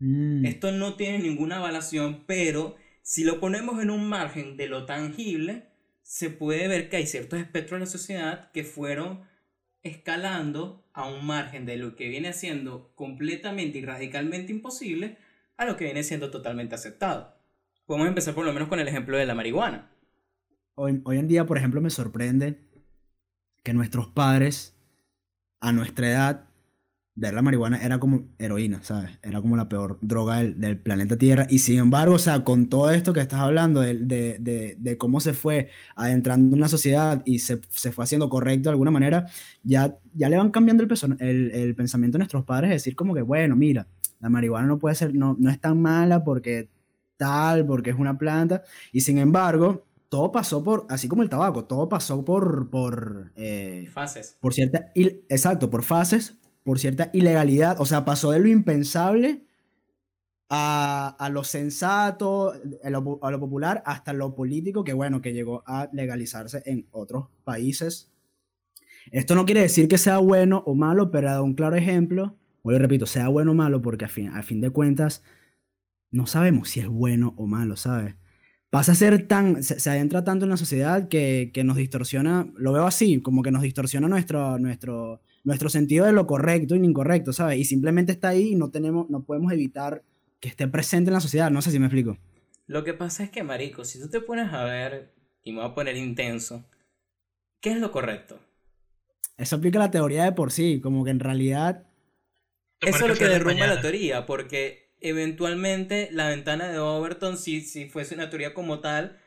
Mm. 0.00 0.44
Esto 0.44 0.70
no 0.72 0.96
tiene 0.96 1.20
ninguna 1.20 1.56
avalación, 1.56 2.24
pero 2.26 2.76
si 3.00 3.24
lo 3.24 3.40
ponemos 3.40 3.82
en 3.82 3.88
un 3.88 4.06
margen 4.06 4.58
de 4.58 4.66
lo 4.66 4.84
tangible, 4.84 5.70
se 6.02 6.28
puede 6.28 6.68
ver 6.68 6.90
que 6.90 6.96
hay 6.96 7.06
ciertos 7.06 7.38
espectros 7.38 7.80
de 7.80 7.86
la 7.86 7.90
sociedad 7.90 8.52
que 8.52 8.64
fueron 8.64 9.22
escalando 9.82 10.81
a 10.92 11.08
un 11.08 11.26
margen 11.26 11.66
de 11.66 11.76
lo 11.76 11.96
que 11.96 12.08
viene 12.08 12.32
siendo 12.32 12.92
completamente 12.94 13.78
y 13.78 13.84
radicalmente 13.84 14.52
imposible 14.52 15.18
a 15.56 15.64
lo 15.64 15.76
que 15.76 15.84
viene 15.84 16.02
siendo 16.02 16.30
totalmente 16.30 16.74
aceptado. 16.74 17.36
Podemos 17.86 18.08
empezar 18.08 18.34
por 18.34 18.44
lo 18.44 18.52
menos 18.52 18.68
con 18.68 18.80
el 18.80 18.88
ejemplo 18.88 19.16
de 19.16 19.26
la 19.26 19.34
marihuana. 19.34 19.90
Hoy, 20.74 21.00
hoy 21.04 21.18
en 21.18 21.28
día, 21.28 21.46
por 21.46 21.58
ejemplo, 21.58 21.80
me 21.80 21.90
sorprende 21.90 22.58
que 23.62 23.74
nuestros 23.74 24.08
padres, 24.08 24.76
a 25.60 25.72
nuestra 25.72 26.08
edad, 26.08 26.51
ver 27.14 27.34
la 27.34 27.42
marihuana 27.42 27.76
era 27.82 27.98
como 27.98 28.24
heroína, 28.38 28.82
¿sabes? 28.82 29.18
Era 29.22 29.40
como 29.42 29.56
la 29.56 29.68
peor 29.68 29.98
droga 30.00 30.38
del, 30.38 30.58
del 30.58 30.78
planeta 30.78 31.16
Tierra. 31.16 31.46
Y 31.50 31.58
sin 31.58 31.78
embargo, 31.78 32.14
o 32.14 32.18
sea, 32.18 32.42
con 32.42 32.68
todo 32.68 32.90
esto 32.90 33.12
que 33.12 33.20
estás 33.20 33.40
hablando 33.40 33.80
de, 33.82 33.94
de, 33.98 34.38
de, 34.40 34.76
de 34.78 34.96
cómo 34.98 35.20
se 35.20 35.34
fue 35.34 35.68
adentrando 35.94 36.56
en 36.56 36.60
la 36.60 36.68
sociedad 36.68 37.22
y 37.26 37.40
se, 37.40 37.60
se 37.68 37.92
fue 37.92 38.04
haciendo 38.04 38.28
correcto 38.30 38.70
de 38.70 38.72
alguna 38.72 38.90
manera, 38.90 39.26
ya, 39.62 39.98
ya 40.14 40.28
le 40.30 40.38
van 40.38 40.50
cambiando 40.50 40.84
el, 40.84 40.90
el, 41.20 41.50
el 41.50 41.74
pensamiento 41.74 42.16
a 42.16 42.20
nuestros 42.20 42.44
padres, 42.44 42.70
de 42.70 42.74
decir 42.76 42.96
como 42.96 43.14
que, 43.14 43.22
bueno, 43.22 43.56
mira, 43.56 43.86
la 44.20 44.30
marihuana 44.30 44.66
no 44.66 44.78
puede 44.78 44.94
ser, 44.94 45.14
no, 45.14 45.36
no 45.38 45.50
es 45.50 45.60
tan 45.60 45.80
mala 45.82 46.24
porque 46.24 46.70
tal, 47.16 47.66
porque 47.66 47.90
es 47.90 47.96
una 47.96 48.16
planta. 48.18 48.62
Y 48.92 49.02
sin 49.02 49.18
embargo, 49.18 49.84
todo 50.08 50.32
pasó 50.32 50.62
por, 50.62 50.86
así 50.88 51.08
como 51.08 51.22
el 51.22 51.28
tabaco, 51.28 51.64
todo 51.64 51.88
pasó 51.88 52.24
por, 52.24 52.68
por, 52.70 53.32
eh, 53.36 53.88
Fases. 53.92 54.36
por 54.40 54.54
cierta, 54.54 54.90
exacto, 54.94 55.70
por 55.70 55.82
fases, 55.82 56.36
por 56.64 56.78
cierta 56.78 57.10
ilegalidad, 57.12 57.80
o 57.80 57.86
sea, 57.86 58.04
pasó 58.04 58.30
de 58.30 58.40
lo 58.40 58.48
impensable 58.48 59.44
a, 60.48 61.16
a 61.18 61.28
lo 61.30 61.44
sensato, 61.44 62.52
a 62.82 62.90
lo, 62.90 63.40
popular, 63.40 63.82
hasta 63.86 64.12
lo 64.12 64.34
político, 64.34 64.84
que 64.84 64.92
bueno, 64.92 65.22
que 65.22 65.32
llegó 65.32 65.62
a 65.66 65.88
legalizarse 65.92 66.62
en 66.66 66.86
otros 66.90 67.28
países 67.44 68.10
Esto 69.10 69.34
no 69.34 69.44
quiere 69.46 69.62
decir 69.62 69.88
que 69.88 69.98
sea 69.98 70.18
bueno 70.18 70.62
o 70.66 70.74
malo, 70.74 71.10
pero 71.10 71.28
da 71.30 71.42
un 71.42 71.54
claro 71.54 71.76
ejemplo. 71.76 72.36
Vuelvo 72.62 72.78
y 72.78 72.82
repito, 72.82 73.06
sea 73.06 73.28
bueno 73.28 73.52
o 73.52 73.54
malo, 73.54 73.82
porque 73.82 74.04
a 74.04 74.08
fin, 74.08 74.28
a 74.28 74.42
fin 74.42 74.60
de 74.60 74.70
cuentas 74.70 75.22
no 76.10 76.26
sabemos 76.26 76.68
si 76.70 76.80
es 76.80 76.88
bueno 76.88 77.34
o 77.36 77.46
malo, 77.46 77.76
¿sabes? 77.76 78.16
Pasa 78.70 78.92
a 78.92 78.94
ser 78.94 79.28
tan, 79.28 79.62
se, 79.62 79.80
se 79.80 79.90
adentra 79.90 80.24
tanto 80.24 80.44
en 80.46 80.50
la 80.50 80.56
sociedad 80.56 81.08
que, 81.08 81.50
que 81.54 81.64
nos 81.64 81.76
distorsiona, 81.76 82.52
lo 82.56 82.72
veo 82.72 82.86
así, 82.86 83.20
como 83.22 83.42
que 83.42 83.50
nos 83.50 83.62
distorsiona 83.62 84.08
nuestro, 84.08 84.58
nuestro, 84.58 85.22
nuestro 85.44 85.68
sentido 85.68 86.06
de 86.06 86.12
lo 86.12 86.26
correcto 86.26 86.74
y 86.74 86.78
lo 86.78 86.84
incorrecto, 86.84 87.32
¿sabes? 87.32 87.58
Y 87.58 87.64
simplemente 87.64 88.12
está 88.12 88.28
ahí 88.28 88.52
y 88.52 88.54
no, 88.54 88.70
tenemos, 88.70 89.10
no 89.10 89.24
podemos 89.24 89.52
evitar 89.52 90.02
que 90.40 90.48
esté 90.48 90.68
presente 90.68 91.10
en 91.10 91.14
la 91.14 91.20
sociedad, 91.20 91.50
no 91.50 91.62
sé 91.62 91.70
si 91.70 91.78
me 91.78 91.86
explico. 91.86 92.18
Lo 92.66 92.84
que 92.84 92.94
pasa 92.94 93.24
es 93.24 93.30
que, 93.30 93.42
marico, 93.42 93.84
si 93.84 94.00
tú 94.00 94.08
te 94.08 94.20
pones 94.20 94.52
a 94.52 94.64
ver, 94.64 95.12
y 95.42 95.52
me 95.52 95.58
voy 95.58 95.70
a 95.70 95.74
poner 95.74 95.96
intenso, 95.96 96.64
¿qué 97.60 97.72
es 97.72 97.78
lo 97.78 97.90
correcto? 97.90 98.38
Eso 99.36 99.56
aplica 99.56 99.78
la 99.78 99.90
teoría 99.90 100.24
de 100.24 100.32
por 100.32 100.52
sí, 100.52 100.80
como 100.80 101.04
que 101.04 101.10
en 101.10 101.20
realidad 101.20 101.86
Eso 102.80 103.04
es 103.04 103.08
lo 103.08 103.14
que 103.14 103.28
derrumba 103.28 103.66
la 103.66 103.80
teoría, 103.80 104.26
porque 104.26 104.94
eventualmente 105.00 106.08
la 106.12 106.28
ventana 106.28 106.68
de 106.68 106.78
Overton, 106.78 107.36
si, 107.36 107.60
si 107.60 107.88
fuese 107.88 108.14
una 108.14 108.30
teoría 108.30 108.54
como 108.54 108.80
tal, 108.80 109.18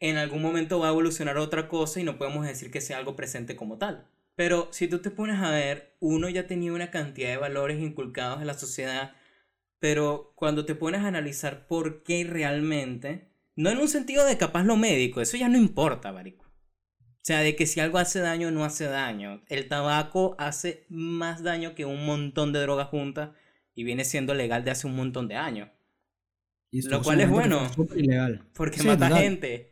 en 0.00 0.16
algún 0.16 0.42
momento 0.42 0.78
va 0.78 0.88
a 0.88 0.90
evolucionar 0.90 1.36
a 1.36 1.42
otra 1.42 1.68
cosa 1.68 2.00
y 2.00 2.04
no 2.04 2.18
podemos 2.18 2.46
decir 2.46 2.70
que 2.70 2.80
sea 2.80 2.98
algo 2.98 3.16
presente 3.16 3.56
como 3.56 3.78
tal. 3.78 4.08
Pero 4.36 4.68
si 4.72 4.88
tú 4.88 5.00
te 5.00 5.10
pones 5.10 5.40
a 5.40 5.50
ver, 5.50 5.96
uno 6.00 6.28
ya 6.28 6.46
tenía 6.46 6.72
una 6.72 6.90
cantidad 6.90 7.30
de 7.30 7.36
valores 7.36 7.80
inculcados 7.80 8.40
en 8.40 8.46
la 8.48 8.54
sociedad, 8.54 9.12
pero 9.80 10.32
cuando 10.36 10.66
te 10.66 10.74
pones 10.74 11.02
a 11.02 11.08
analizar 11.08 11.66
por 11.68 12.02
qué 12.04 12.24
realmente, 12.24 13.28
no 13.56 13.70
en 13.70 13.78
un 13.78 13.88
sentido 13.88 14.24
de 14.26 14.38
capaz 14.38 14.64
lo 14.64 14.76
médico, 14.76 15.20
eso 15.20 15.36
ya 15.36 15.48
no 15.48 15.58
importa, 15.58 16.12
marico. 16.12 16.44
O 17.00 17.26
sea, 17.26 17.40
de 17.40 17.56
que 17.56 17.66
si 17.66 17.80
algo 17.80 17.98
hace 17.98 18.20
daño, 18.20 18.50
no 18.52 18.64
hace 18.64 18.84
daño. 18.84 19.42
El 19.48 19.68
tabaco 19.68 20.36
hace 20.38 20.86
más 20.90 21.42
daño 21.42 21.74
que 21.74 21.84
un 21.86 22.06
montón 22.06 22.52
de 22.52 22.60
drogas 22.60 22.88
juntas 22.88 23.30
y 23.74 23.82
viene 23.84 24.04
siendo 24.04 24.34
legal 24.34 24.64
de 24.64 24.70
hace 24.72 24.86
un 24.86 24.94
montón 24.96 25.26
de 25.28 25.36
años. 25.36 25.70
y 26.70 26.82
Lo 26.82 27.02
cual 27.02 27.20
es 27.20 27.30
bueno. 27.30 27.70
ilegal. 27.96 28.42
Porque 28.52 28.78
Sí, 28.80 28.86
mata 28.86 29.08
total. 29.08 29.22
gente. 29.22 29.70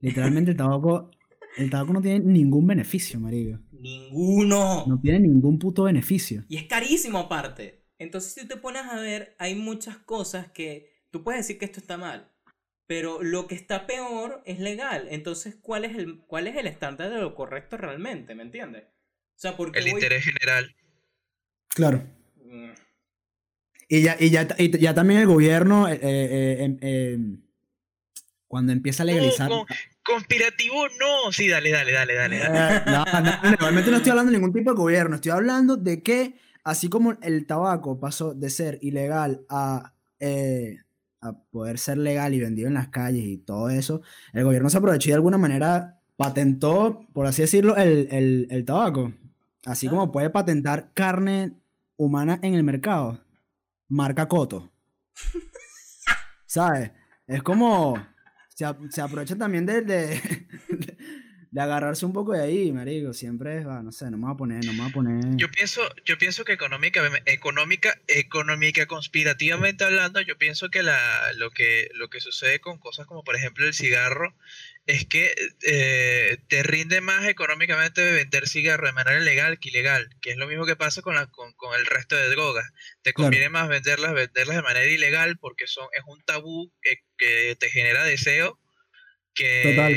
Literalmente 0.00 0.52
el 0.52 0.56
tabaco, 0.56 1.10
el 1.56 1.70
tabaco 1.70 1.92
no 1.92 2.00
tiene 2.02 2.20
ningún 2.20 2.66
beneficio, 2.66 3.20
marico. 3.20 3.58
Ninguno. 3.72 4.84
No 4.86 5.00
tiene 5.00 5.20
ningún 5.20 5.58
puto 5.58 5.84
beneficio. 5.84 6.44
Y 6.48 6.56
es 6.56 6.64
carísimo 6.64 7.18
aparte. 7.18 7.84
Entonces, 7.98 8.32
si 8.34 8.46
te 8.48 8.56
pones 8.56 8.82
a 8.84 8.96
ver, 9.00 9.34
hay 9.38 9.54
muchas 9.54 9.98
cosas 9.98 10.50
que 10.50 10.90
tú 11.10 11.22
puedes 11.22 11.40
decir 11.40 11.58
que 11.58 11.64
esto 11.66 11.80
está 11.80 11.96
mal. 11.96 12.30
Pero 12.86 13.22
lo 13.22 13.46
que 13.46 13.54
está 13.54 13.86
peor 13.86 14.42
es 14.44 14.58
legal. 14.60 15.06
Entonces, 15.10 15.56
¿cuál 15.60 15.84
es 15.84 15.96
el, 15.96 16.18
cuál 16.26 16.46
es 16.46 16.56
el 16.56 16.66
estándar 16.66 17.10
de 17.10 17.18
lo 17.20 17.34
correcto 17.34 17.76
realmente? 17.76 18.34
¿Me 18.34 18.42
entiendes? 18.42 18.84
O 18.84 19.38
sea, 19.38 19.56
porque 19.56 19.78
El 19.78 19.88
interés 19.88 20.24
general. 20.24 20.74
Claro. 21.68 22.04
Mm, 22.44 22.70
Y 23.88 24.02
ya, 24.02 24.16
y 24.18 24.30
ya, 24.30 24.48
y 24.58 24.78
ya 24.78 24.94
también 24.94 25.20
el 25.20 25.26
gobierno, 25.26 25.88
eh, 25.88 25.98
eh, 26.02 26.56
em- 26.64 26.78
em, 26.80 27.42
cuando 28.54 28.70
empieza 28.70 29.02
a 29.02 29.06
legalizar... 29.06 29.48
con- 29.48 29.66
Conspirativo, 30.04 30.86
no. 31.00 31.32
Sí, 31.32 31.48
dale, 31.48 31.72
dale, 31.72 31.90
dale, 31.90 32.14
dale. 32.14 32.38
dale. 32.38 32.76
Eh, 32.76 32.82
no, 32.86 33.04
no, 33.20 33.50
no, 33.50 33.56
realmente 33.56 33.90
no 33.90 33.96
estoy 33.96 34.10
hablando 34.10 34.30
de 34.30 34.38
ningún 34.38 34.52
tipo 34.52 34.70
de 34.70 34.76
gobierno, 34.76 35.16
estoy 35.16 35.32
hablando 35.32 35.76
de 35.76 36.04
que 36.04 36.38
así 36.62 36.88
como 36.88 37.14
el 37.20 37.46
tabaco 37.48 37.98
pasó 37.98 38.32
de 38.32 38.48
ser 38.48 38.78
ilegal 38.80 39.40
a, 39.48 39.92
eh, 40.20 40.76
a 41.20 41.32
poder 41.32 41.78
ser 41.80 41.98
legal 41.98 42.32
y 42.32 42.38
vendido 42.38 42.68
en 42.68 42.74
las 42.74 42.90
calles 42.90 43.24
y 43.24 43.38
todo 43.38 43.70
eso, 43.70 44.02
el 44.32 44.44
gobierno 44.44 44.70
se 44.70 44.78
aprovechó 44.78 45.08
y 45.08 45.10
de 45.10 45.16
alguna 45.16 45.36
manera 45.38 45.98
patentó, 46.16 47.08
por 47.12 47.26
así 47.26 47.42
decirlo, 47.42 47.76
el, 47.76 48.06
el- 48.12 48.46
el 48.50 48.64
tabaco. 48.64 49.12
Así 49.66 49.88
Ah. 49.88 49.90
como 49.90 50.12
puede 50.12 50.30
patentar 50.30 50.92
carne 50.94 51.54
humana 51.96 52.38
en 52.42 52.54
el 52.54 52.62
mercado. 52.62 53.18
Marca 53.88 54.28
Coto. 54.28 54.70
¿Sabes? 56.46 56.92
Es 57.26 57.42
como... 57.42 58.13
Se, 58.54 58.64
se 58.90 59.00
aprovecha 59.00 59.36
también 59.36 59.66
de, 59.66 59.82
de, 59.82 60.43
de 61.54 61.60
agarrarse 61.62 62.04
un 62.04 62.12
poco 62.12 62.32
de 62.32 62.42
ahí, 62.42 62.72
marico. 62.72 63.12
Siempre 63.12 63.58
es, 63.58 63.64
va, 63.66 63.80
no 63.80 63.92
sé, 63.92 64.10
no 64.10 64.16
me 64.18 64.24
voy 64.24 64.32
a 64.34 64.36
poner, 64.36 64.64
no 64.64 64.72
me 64.72 64.80
voy 64.80 64.90
a 64.90 64.92
poner... 64.92 65.36
Yo 65.36 65.48
pienso, 65.52 65.82
yo 66.04 66.18
pienso 66.18 66.44
que 66.44 66.52
económica, 66.52 67.00
económica, 67.26 67.96
económica, 68.08 68.86
conspirativamente 68.86 69.84
hablando, 69.84 70.20
yo 70.20 70.36
pienso 70.36 70.68
que 70.68 70.82
la, 70.82 71.32
lo 71.36 71.52
que 71.52 71.90
lo 71.94 72.08
que 72.10 72.18
sucede 72.20 72.58
con 72.58 72.78
cosas 72.80 73.06
como 73.06 73.22
por 73.22 73.36
ejemplo 73.36 73.64
el 73.66 73.72
cigarro 73.72 74.34
es 74.86 75.06
que 75.06 75.32
eh, 75.62 76.38
te 76.48 76.64
rinde 76.64 77.00
más 77.00 77.24
económicamente 77.28 78.02
vender 78.12 78.48
cigarro 78.48 78.88
de 78.88 78.92
manera 78.92 79.20
legal 79.20 79.60
que 79.60 79.68
ilegal, 79.68 80.08
que 80.20 80.32
es 80.32 80.36
lo 80.36 80.48
mismo 80.48 80.66
que 80.66 80.74
pasa 80.74 81.02
con, 81.02 81.14
la, 81.14 81.28
con, 81.28 81.52
con 81.52 81.78
el 81.78 81.86
resto 81.86 82.16
de 82.16 82.30
drogas. 82.30 82.68
Te 83.02 83.12
Claro. 83.12 83.26
conviene 83.26 83.48
más 83.48 83.68
venderlas, 83.68 84.12
venderlas 84.12 84.56
de 84.56 84.62
manera 84.62 84.86
ilegal 84.86 85.38
porque 85.38 85.68
son, 85.68 85.86
es 85.92 86.02
un 86.08 86.20
tabú 86.24 86.72
que, 86.82 86.96
que 87.16 87.54
te 87.60 87.70
genera 87.70 88.02
deseo 88.02 88.58
que, 89.34 89.62
Total. 89.64 89.92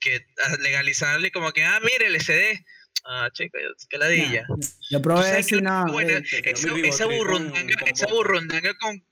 que 0.00 0.26
legalizarle 0.62 1.30
como 1.32 1.52
que, 1.52 1.64
ah, 1.64 1.80
mire, 1.82 2.06
el 2.06 2.16
SD. 2.20 2.64
Ah, 3.06 3.28
chico, 3.32 3.58
qué 3.90 3.98
ladilla. 3.98 4.46
Nah, 4.48 4.56
yo 4.90 5.02
probé 5.02 5.38
eso 5.38 5.60
nada. 5.60 5.92
bueno 5.92 6.10
esa, 6.42 6.68
esa 6.86 7.06
burrundanga, 7.06 7.74
con 7.76 7.88
esa 7.88 8.06
burrundanga 8.06 8.74
con 8.78 9.06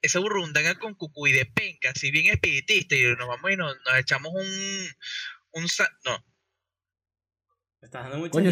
esa 0.00 0.18
burrundanga 0.20 0.78
con 0.78 0.94
cucuy 0.94 1.32
de 1.32 1.44
penca, 1.44 1.92
si 1.94 2.10
bien 2.10 2.32
espiritista, 2.32 2.94
y 2.96 3.02
nos 3.16 3.28
vamos 3.28 3.50
y 3.50 3.56
nos, 3.56 3.76
nos 3.84 3.98
echamos 3.98 4.32
un 4.34 4.88
un 5.50 5.68
sa- 5.68 5.90
no, 6.06 6.24
me 7.80 7.86
estás 7.86 8.04
dando 8.04 8.18
muchas 8.18 8.32
Coño, 8.32 8.50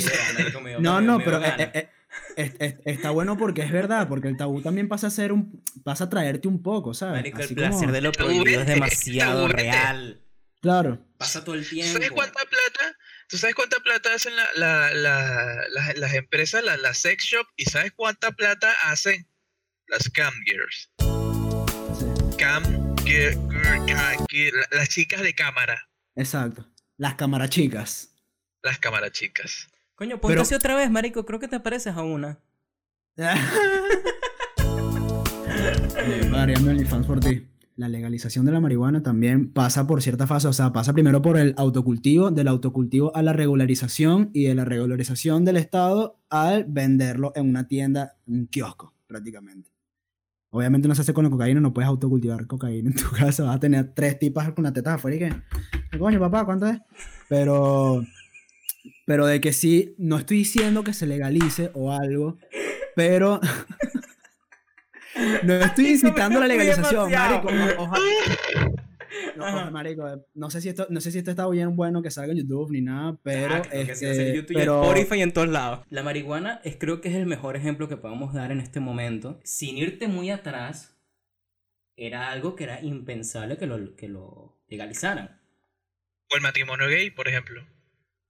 dio- 0.69 0.81
No, 0.81 1.01
no, 1.01 1.19
pero 1.19 1.43
eh, 1.43 1.91
es- 2.37 2.53
es- 2.59 2.75
está 2.85 3.11
bueno 3.11 3.37
porque 3.37 3.63
es 3.63 3.71
verdad, 3.73 4.09
porque 4.09 4.29
el 4.29 4.37
tabú 4.37 4.61
también 4.63 4.89
pasa 4.89 5.07
a 5.09 5.11
ser 5.11 5.33
un, 5.33 5.63
pasa 5.85 6.05
a 6.05 6.11
traerte 6.11 6.49
un 6.49 6.63
poco, 6.63 6.95
¿sabes? 6.95 7.17
Marico, 7.21 7.39
el 7.39 7.45
Así 7.45 7.55
placer 7.55 7.81
como- 7.81 7.93
de 7.93 8.01
lo 8.01 8.13
prohibido 8.13 8.61
es 8.61 8.67
demasiado 8.67 9.49
real. 9.49 10.21
Claro. 10.61 10.99
Pasa 11.19 11.45
todo 11.45 11.55
el 11.57 11.65
¿Tú 11.65 11.71
tiempo. 11.75 11.93
sabes 11.93 12.11
cuánta 12.11 12.41
plata? 12.41 12.97
¿Tú 13.29 13.37
sabes 13.39 13.55
cuánta 13.55 13.81
plata 13.81 14.15
hacen 14.15 14.35
la, 14.37 14.47
la- 14.57 14.95
la- 14.95 15.69
las- 15.71 15.97
las 15.99 16.15
empresas, 16.15 16.65
las 16.65 16.81
las 16.81 16.99
sex 16.99 17.25
shop? 17.25 17.47
¿Y 17.57 17.65
sabes 17.67 17.93
cuánta 17.95 18.33
plata 18.33 18.73
hacen 18.85 19.27
las 19.89 20.09
cam 20.11 20.33
girls? 20.47 20.91
sí, 21.99 22.37
Cam 22.39 22.63
girl- 23.05 24.67
las 24.71 24.89
chicas 24.89 25.23
de 25.23 25.35
cámara, 25.35 25.89
exacto. 26.17 26.67
Las 26.97 27.15
cámaras 27.15 27.51
chicas. 27.51 28.11
las 28.63 28.79
cámaras 28.79 29.13
chicas. 29.13 29.69
Coño, 29.95 30.21
ponte 30.21 30.33
Pero- 30.35 30.43
así 30.43 30.55
otra 30.55 30.75
vez, 30.75 30.91
marico. 30.91 31.25
Creo 31.25 31.39
que 31.39 31.49
te 31.49 31.61
pareces 31.61 31.95
a 31.97 32.03
una. 32.03 32.39
Eh, 36.07 36.31
OnlyFans 36.35 37.07
por 37.07 37.21
ti. 37.21 37.47
La 37.77 37.89
legalización 37.89 38.45
de 38.45 38.53
la 38.53 38.61
marihuana 38.61 39.03
también 39.03 39.51
pasa 39.53 39.87
por 39.87 40.03
cierta 40.03 40.27
fase, 40.27 40.47
o 40.47 40.53
sea, 40.53 40.73
pasa 40.73 40.93
primero 40.93 41.23
por 41.23 41.39
el 41.39 41.55
autocultivo, 41.57 42.31
del 42.31 42.49
autocultivo 42.49 43.15
a 43.17 43.23
la 43.23 43.33
regularización 43.33 44.31
y 44.33 44.45
de 44.45 44.55
la 44.55 44.65
regularización 44.65 45.45
del 45.45 45.57
Estado 45.57 46.21
al 46.29 46.65
venderlo 46.69 47.33
en 47.35 47.49
una 47.49 47.67
tienda, 47.67 48.17
en 48.27 48.35
un 48.41 48.47
kiosco, 48.47 48.93
prácticamente. 49.07 49.71
Obviamente 50.51 50.87
no 50.87 50.95
se 50.95 51.01
hace 51.01 51.15
con 51.15 51.25
la 51.25 51.31
cocaína, 51.31 51.61
no 51.61 51.73
puedes 51.73 51.89
autocultivar 51.89 52.47
cocaína 52.47 52.91
en 52.91 52.97
tu 52.97 53.11
casa, 53.17 53.43
vas 53.45 53.57
a 53.57 53.61
tener 53.61 53.93
tres 53.95 54.19
tipas 54.19 54.53
con 54.53 54.63
las 54.65 54.73
tetas 54.73 54.95
afuera 54.95 55.17
y 55.17 55.19
que, 55.21 55.33
¿qué 55.91 55.99
coño 55.99 56.21
papá, 56.21 56.45
¿cuánto 56.45 56.67
es? 56.67 56.79
Pero, 57.29 58.05
pero 59.07 59.27
de 59.27 59.41
que 59.41 59.53
sí, 59.53 59.95
no 59.99 60.19
estoy 60.19 60.39
diciendo 60.39 60.85
que 60.85 60.93
se 60.93 61.07
legalice 61.07 61.71
o 61.75 61.93
algo, 61.93 62.39
pero 62.97 63.41
no 65.45 65.55
estoy 65.55 65.89
incitando 65.89 66.41
la 66.41 66.49
legalización, 66.49 67.11
marico. 67.11 67.49
ojalá- 67.79 68.05
no, 69.37 69.45
Ajá. 69.45 69.55
ojalá, 69.57 69.71
marico, 69.71 70.27
no 70.35 70.51
sé 70.51 70.61
si 70.61 70.69
esto, 70.69 70.87
no 70.91 71.01
sé 71.01 71.11
si 71.13 71.19
esto 71.19 71.31
está 71.31 71.49
bien 71.49 71.77
bueno 71.77 72.03
que 72.03 72.11
salga 72.11 72.33
en 72.33 72.39
YouTube 72.39 72.71
ni 72.73 72.81
nada, 72.83 73.17
pero, 73.23 73.55
Ah, 73.55 73.63
creo 73.63 73.87
que 73.87 73.93
este, 73.93 74.29
en 74.31 74.35
YouTube 74.37 74.53
y 74.53 74.55
pero 74.55 74.83
en 74.83 74.89
Spotify 74.91 75.19
y 75.19 75.23
en 75.23 75.33
todos 75.33 75.49
lados. 75.49 75.87
La 75.91 76.03
marihuana 76.03 76.61
es, 76.65 76.77
creo 76.77 77.01
que 77.01 77.09
es 77.09 77.15
el 77.15 77.27
mejor 77.27 77.57
ejemplo 77.57 77.89
que 77.89 77.97
podemos 77.97 78.35
dar 78.35 78.51
en 78.53 78.61
este 78.61 78.81
momento. 78.81 79.41
Sin 79.45 79.79
irte 79.79 80.09
muy 80.09 80.31
atrás, 80.31 80.97
era 81.97 82.31
algo 82.31 82.57
que 82.57 82.65
era 82.65 82.83
impensable 82.83 83.57
que 83.57 83.67
lo, 83.67 83.95
que 83.97 84.09
lo 84.09 84.59
legalizaran. 84.69 85.41
O 86.33 86.37
el 86.37 86.43
matrimonio 86.43 86.89
gay, 86.89 87.11
por 87.11 87.29
ejemplo. 87.29 87.63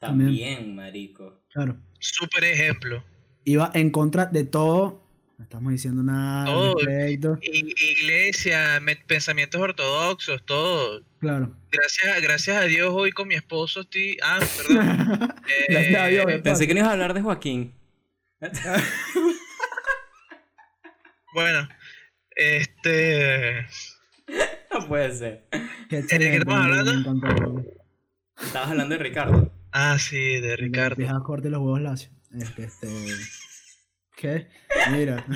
También. 0.06 0.28
También, 0.28 0.74
marico. 0.76 1.42
claro, 1.50 1.76
Súper 1.98 2.44
ejemplo. 2.44 3.02
iba 3.44 3.70
en 3.74 3.90
contra 3.90 4.26
de 4.26 4.44
todo. 4.44 5.02
No 5.36 5.42
estamos 5.42 5.72
diciendo 5.72 6.00
nada 6.04 6.44
Todo. 6.44 6.76
iglesia, 7.42 8.80
pensamientos 9.06 9.60
ortodoxos, 9.60 10.44
todo. 10.46 11.02
Claro. 11.18 11.56
Gracias, 11.72 12.22
gracias 12.22 12.56
a 12.56 12.64
Dios 12.66 12.90
hoy 12.94 13.10
con 13.10 13.26
mi 13.26 13.34
esposo 13.34 13.80
estoy... 13.80 14.16
Ah, 14.22 14.38
perdón. 14.68 15.34
Gracias 15.68 16.00
a 16.00 16.06
Dios, 16.06 16.26
Pensé 16.42 16.68
que 16.68 16.74
no 16.74 16.80
ibas 16.80 16.90
a 16.90 16.92
hablar 16.92 17.14
de 17.14 17.22
Joaquín. 17.22 17.74
Bueno, 21.34 21.68
este... 22.36 23.66
No 24.72 24.86
puede 24.88 25.12
ser. 25.14 25.44
Qué 25.88 26.04
qué 26.08 26.36
estamos 26.36 26.64
hablando? 26.64 27.64
Estabas 28.40 28.70
hablando 28.70 28.96
de 28.96 29.02
Ricardo. 29.02 29.52
Ah, 29.76 29.98
sí, 29.98 30.40
de 30.40 30.56
Ricardo. 30.56 30.94
Fija 30.94 31.20
corte 31.24 31.50
los 31.50 31.58
huevos 31.60 31.80
lacios. 31.80 32.12
Este, 32.30 32.62
este. 32.64 32.86
¿Qué? 34.16 34.48
Mira. 34.92 35.26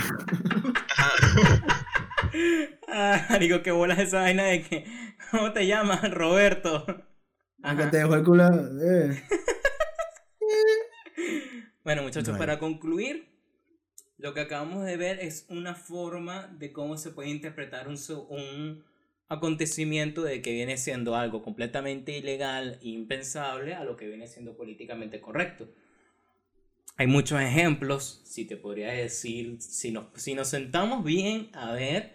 Ah, 2.86 3.36
digo, 3.40 3.62
qué 3.62 3.70
bolas 3.72 3.98
esa 3.98 4.20
vaina 4.20 4.44
de 4.44 4.62
que. 4.62 4.84
¿Cómo 5.32 5.52
te 5.52 5.66
llamas? 5.66 6.08
Roberto. 6.12 6.86
Aunque 7.62 7.86
te 7.86 7.98
dejó 7.98 8.14
el 8.14 8.24
culo. 8.24 8.44
Eh. 8.80 9.22
Bueno, 11.84 12.02
muchachos, 12.02 12.28
Bueno. 12.28 12.38
para 12.38 12.58
concluir, 12.58 13.28
lo 14.18 14.34
que 14.34 14.40
acabamos 14.40 14.84
de 14.84 14.96
ver 14.96 15.18
es 15.20 15.46
una 15.48 15.74
forma 15.74 16.46
de 16.58 16.72
cómo 16.72 16.96
se 16.96 17.10
puede 17.10 17.30
interpretar 17.30 17.88
un, 17.88 17.96
un 18.28 18.84
acontecimiento 19.28 20.22
de 20.22 20.40
que 20.40 20.52
viene 20.52 20.76
siendo 20.76 21.14
algo 21.14 21.42
completamente 21.42 22.16
ilegal 22.16 22.78
impensable 22.82 23.74
a 23.74 23.84
lo 23.84 23.96
que 23.96 24.08
viene 24.08 24.26
siendo 24.26 24.56
políticamente 24.56 25.20
correcto. 25.20 25.68
Hay 26.96 27.06
muchos 27.06 27.40
ejemplos, 27.40 28.22
si 28.24 28.44
te 28.44 28.56
podría 28.56 28.92
decir, 28.92 29.58
si 29.60 29.92
nos, 29.92 30.06
si 30.14 30.34
nos 30.34 30.48
sentamos 30.48 31.04
bien 31.04 31.50
a 31.52 31.72
ver, 31.72 32.14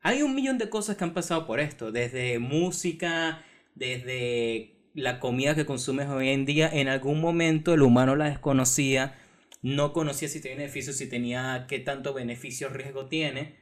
hay 0.00 0.22
un 0.22 0.34
millón 0.34 0.58
de 0.58 0.68
cosas 0.68 0.96
que 0.96 1.04
han 1.04 1.14
pasado 1.14 1.46
por 1.46 1.60
esto, 1.60 1.92
desde 1.92 2.38
música, 2.38 3.44
desde 3.74 4.74
la 4.94 5.20
comida 5.20 5.54
que 5.54 5.66
consumes 5.66 6.08
hoy 6.08 6.30
en 6.30 6.46
día, 6.46 6.68
en 6.72 6.88
algún 6.88 7.20
momento 7.20 7.74
el 7.74 7.82
humano 7.82 8.16
la 8.16 8.28
desconocía, 8.28 9.14
no 9.62 9.92
conocía 9.92 10.28
si 10.28 10.40
tenía 10.40 10.58
beneficios, 10.58 10.96
si 10.96 11.08
tenía 11.08 11.66
qué 11.68 11.78
tanto 11.78 12.12
beneficio 12.12 12.68
riesgo 12.68 13.06
tiene, 13.06 13.56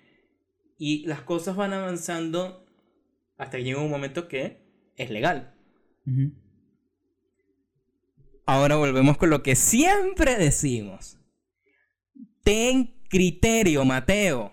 y 0.78 1.06
las 1.06 1.20
cosas 1.20 1.54
van 1.54 1.72
avanzando 1.72 2.61
hasta 3.36 3.58
que 3.58 3.64
llega 3.64 3.80
un 3.80 3.90
momento 3.90 4.28
que 4.28 4.62
es 4.96 5.10
legal. 5.10 5.54
Ahora 8.46 8.76
volvemos 8.76 9.16
con 9.16 9.30
lo 9.30 9.42
que 9.42 9.56
siempre 9.56 10.36
decimos. 10.36 11.18
Ten 12.42 12.94
criterio, 13.08 13.84
Mateo. 13.84 14.52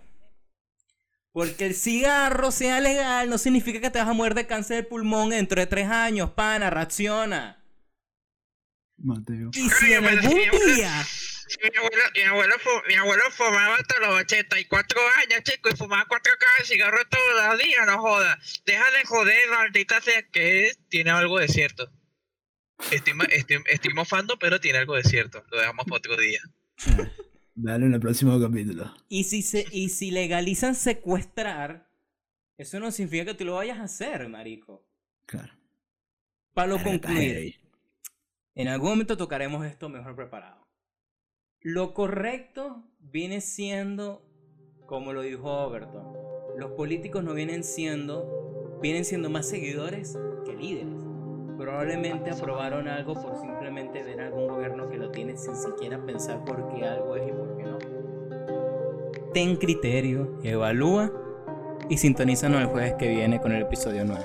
Porque 1.31 1.67
el 1.67 1.75
cigarro 1.75 2.51
sea 2.51 2.79
legal 2.81 3.29
no 3.29 3.37
significa 3.37 3.79
que 3.79 3.89
te 3.89 3.99
vas 3.99 4.07
a 4.07 4.13
morir 4.13 4.33
de 4.33 4.47
cáncer 4.47 4.77
de 4.77 4.83
pulmón 4.83 5.29
dentro 5.29 5.59
de 5.59 5.67
tres 5.67 5.87
años, 5.87 6.31
pana, 6.31 6.69
reacciona. 6.69 7.63
Mateo. 8.97 9.51
Y 9.53 9.69
si 9.69 9.93
en 9.93 10.05
algún 10.05 10.39
día... 10.75 10.91
Mi 11.61 11.77
abuelo, 11.77 12.03
mi, 12.15 12.21
abuelo 12.21 12.55
fu- 12.59 12.87
mi 12.87 12.93
abuelo 12.95 13.23
fumaba 13.31 13.75
hasta 13.75 13.99
los 13.99 14.21
84 14.21 14.99
años, 15.23 15.43
chico, 15.43 15.69
y 15.69 15.75
fumaba 15.75 16.05
cuatro 16.07 16.31
cajas 16.39 16.59
de 16.59 16.65
cigarro 16.65 16.99
todos 17.09 17.47
los 17.47 17.59
días, 17.59 17.85
no 17.87 17.99
joda. 17.99 18.37
Deja 18.65 18.91
de 18.91 19.03
joder, 19.05 19.49
maldita 19.49 19.99
sea, 20.01 20.21
que 20.29 20.71
tiene 20.89 21.09
algo 21.11 21.39
de 21.39 21.47
cierto. 21.47 21.91
Estoy, 22.91 23.13
estoy, 23.31 23.57
estoy 23.67 23.93
mofando, 23.93 24.37
pero 24.39 24.59
tiene 24.59 24.77
algo 24.79 24.95
de 24.95 25.03
cierto. 25.03 25.43
Lo 25.49 25.57
dejamos 25.59 25.85
para 25.85 25.97
otro 25.97 26.17
día. 26.17 26.41
Dale 27.55 27.85
en 27.87 27.93
el 27.93 27.99
próximo 27.99 28.39
capítulo. 28.39 28.93
Y 29.09 29.25
si, 29.25 29.41
se, 29.41 29.65
y 29.71 29.89
si 29.89 30.11
legalizan 30.11 30.75
secuestrar, 30.75 31.89
eso 32.57 32.79
no 32.79 32.91
significa 32.91 33.25
que 33.25 33.33
tú 33.33 33.43
lo 33.45 33.55
vayas 33.55 33.79
a 33.79 33.83
hacer, 33.83 34.29
marico. 34.29 34.85
Claro. 35.25 35.51
Para 36.53 36.67
lo 36.69 36.81
concluir, 36.81 37.59
en 38.55 38.67
algún 38.69 38.89
momento 38.91 39.17
tocaremos 39.17 39.65
esto 39.65 39.89
mejor 39.89 40.15
preparado. 40.15 40.58
Lo 41.61 41.93
correcto 41.93 42.85
viene 43.01 43.41
siendo, 43.41 44.21
como 44.85 45.11
lo 45.11 45.21
dijo 45.21 45.51
Overton, 45.51 46.05
los 46.57 46.71
políticos 46.71 47.21
no 47.21 47.33
vienen 47.33 47.65
siendo, 47.65 48.79
vienen 48.81 49.03
siendo 49.03 49.29
más 49.29 49.49
seguidores 49.49 50.17
que 50.45 50.53
líderes. 50.53 50.95
Probablemente 51.57 52.31
aprobaron 52.31 52.87
algo 52.87 53.13
por 53.13 53.35
simplemente 53.41 54.01
ver 54.03 54.21
algún 54.21 54.47
gobierno 54.47 54.87
que 54.87 54.97
lo 54.97 55.11
tiene 55.11 55.35
sin 55.35 55.53
siquiera 55.57 56.01
pensar 56.05 56.45
por 56.45 56.73
qué 56.73 56.85
algo 56.85 57.17
es 57.17 57.27
y 57.27 57.31
por 57.33 57.57
qué 57.57 57.63
no. 57.63 57.77
Ten 59.33 59.57
criterio, 59.57 60.39
evalúa 60.43 61.11
y 61.89 61.97
sintonízanos 61.97 62.61
el 62.61 62.67
jueves 62.67 62.93
que 62.93 63.09
viene 63.09 63.41
con 63.41 63.51
el 63.51 63.63
episodio 63.63 64.05
9. 64.05 64.23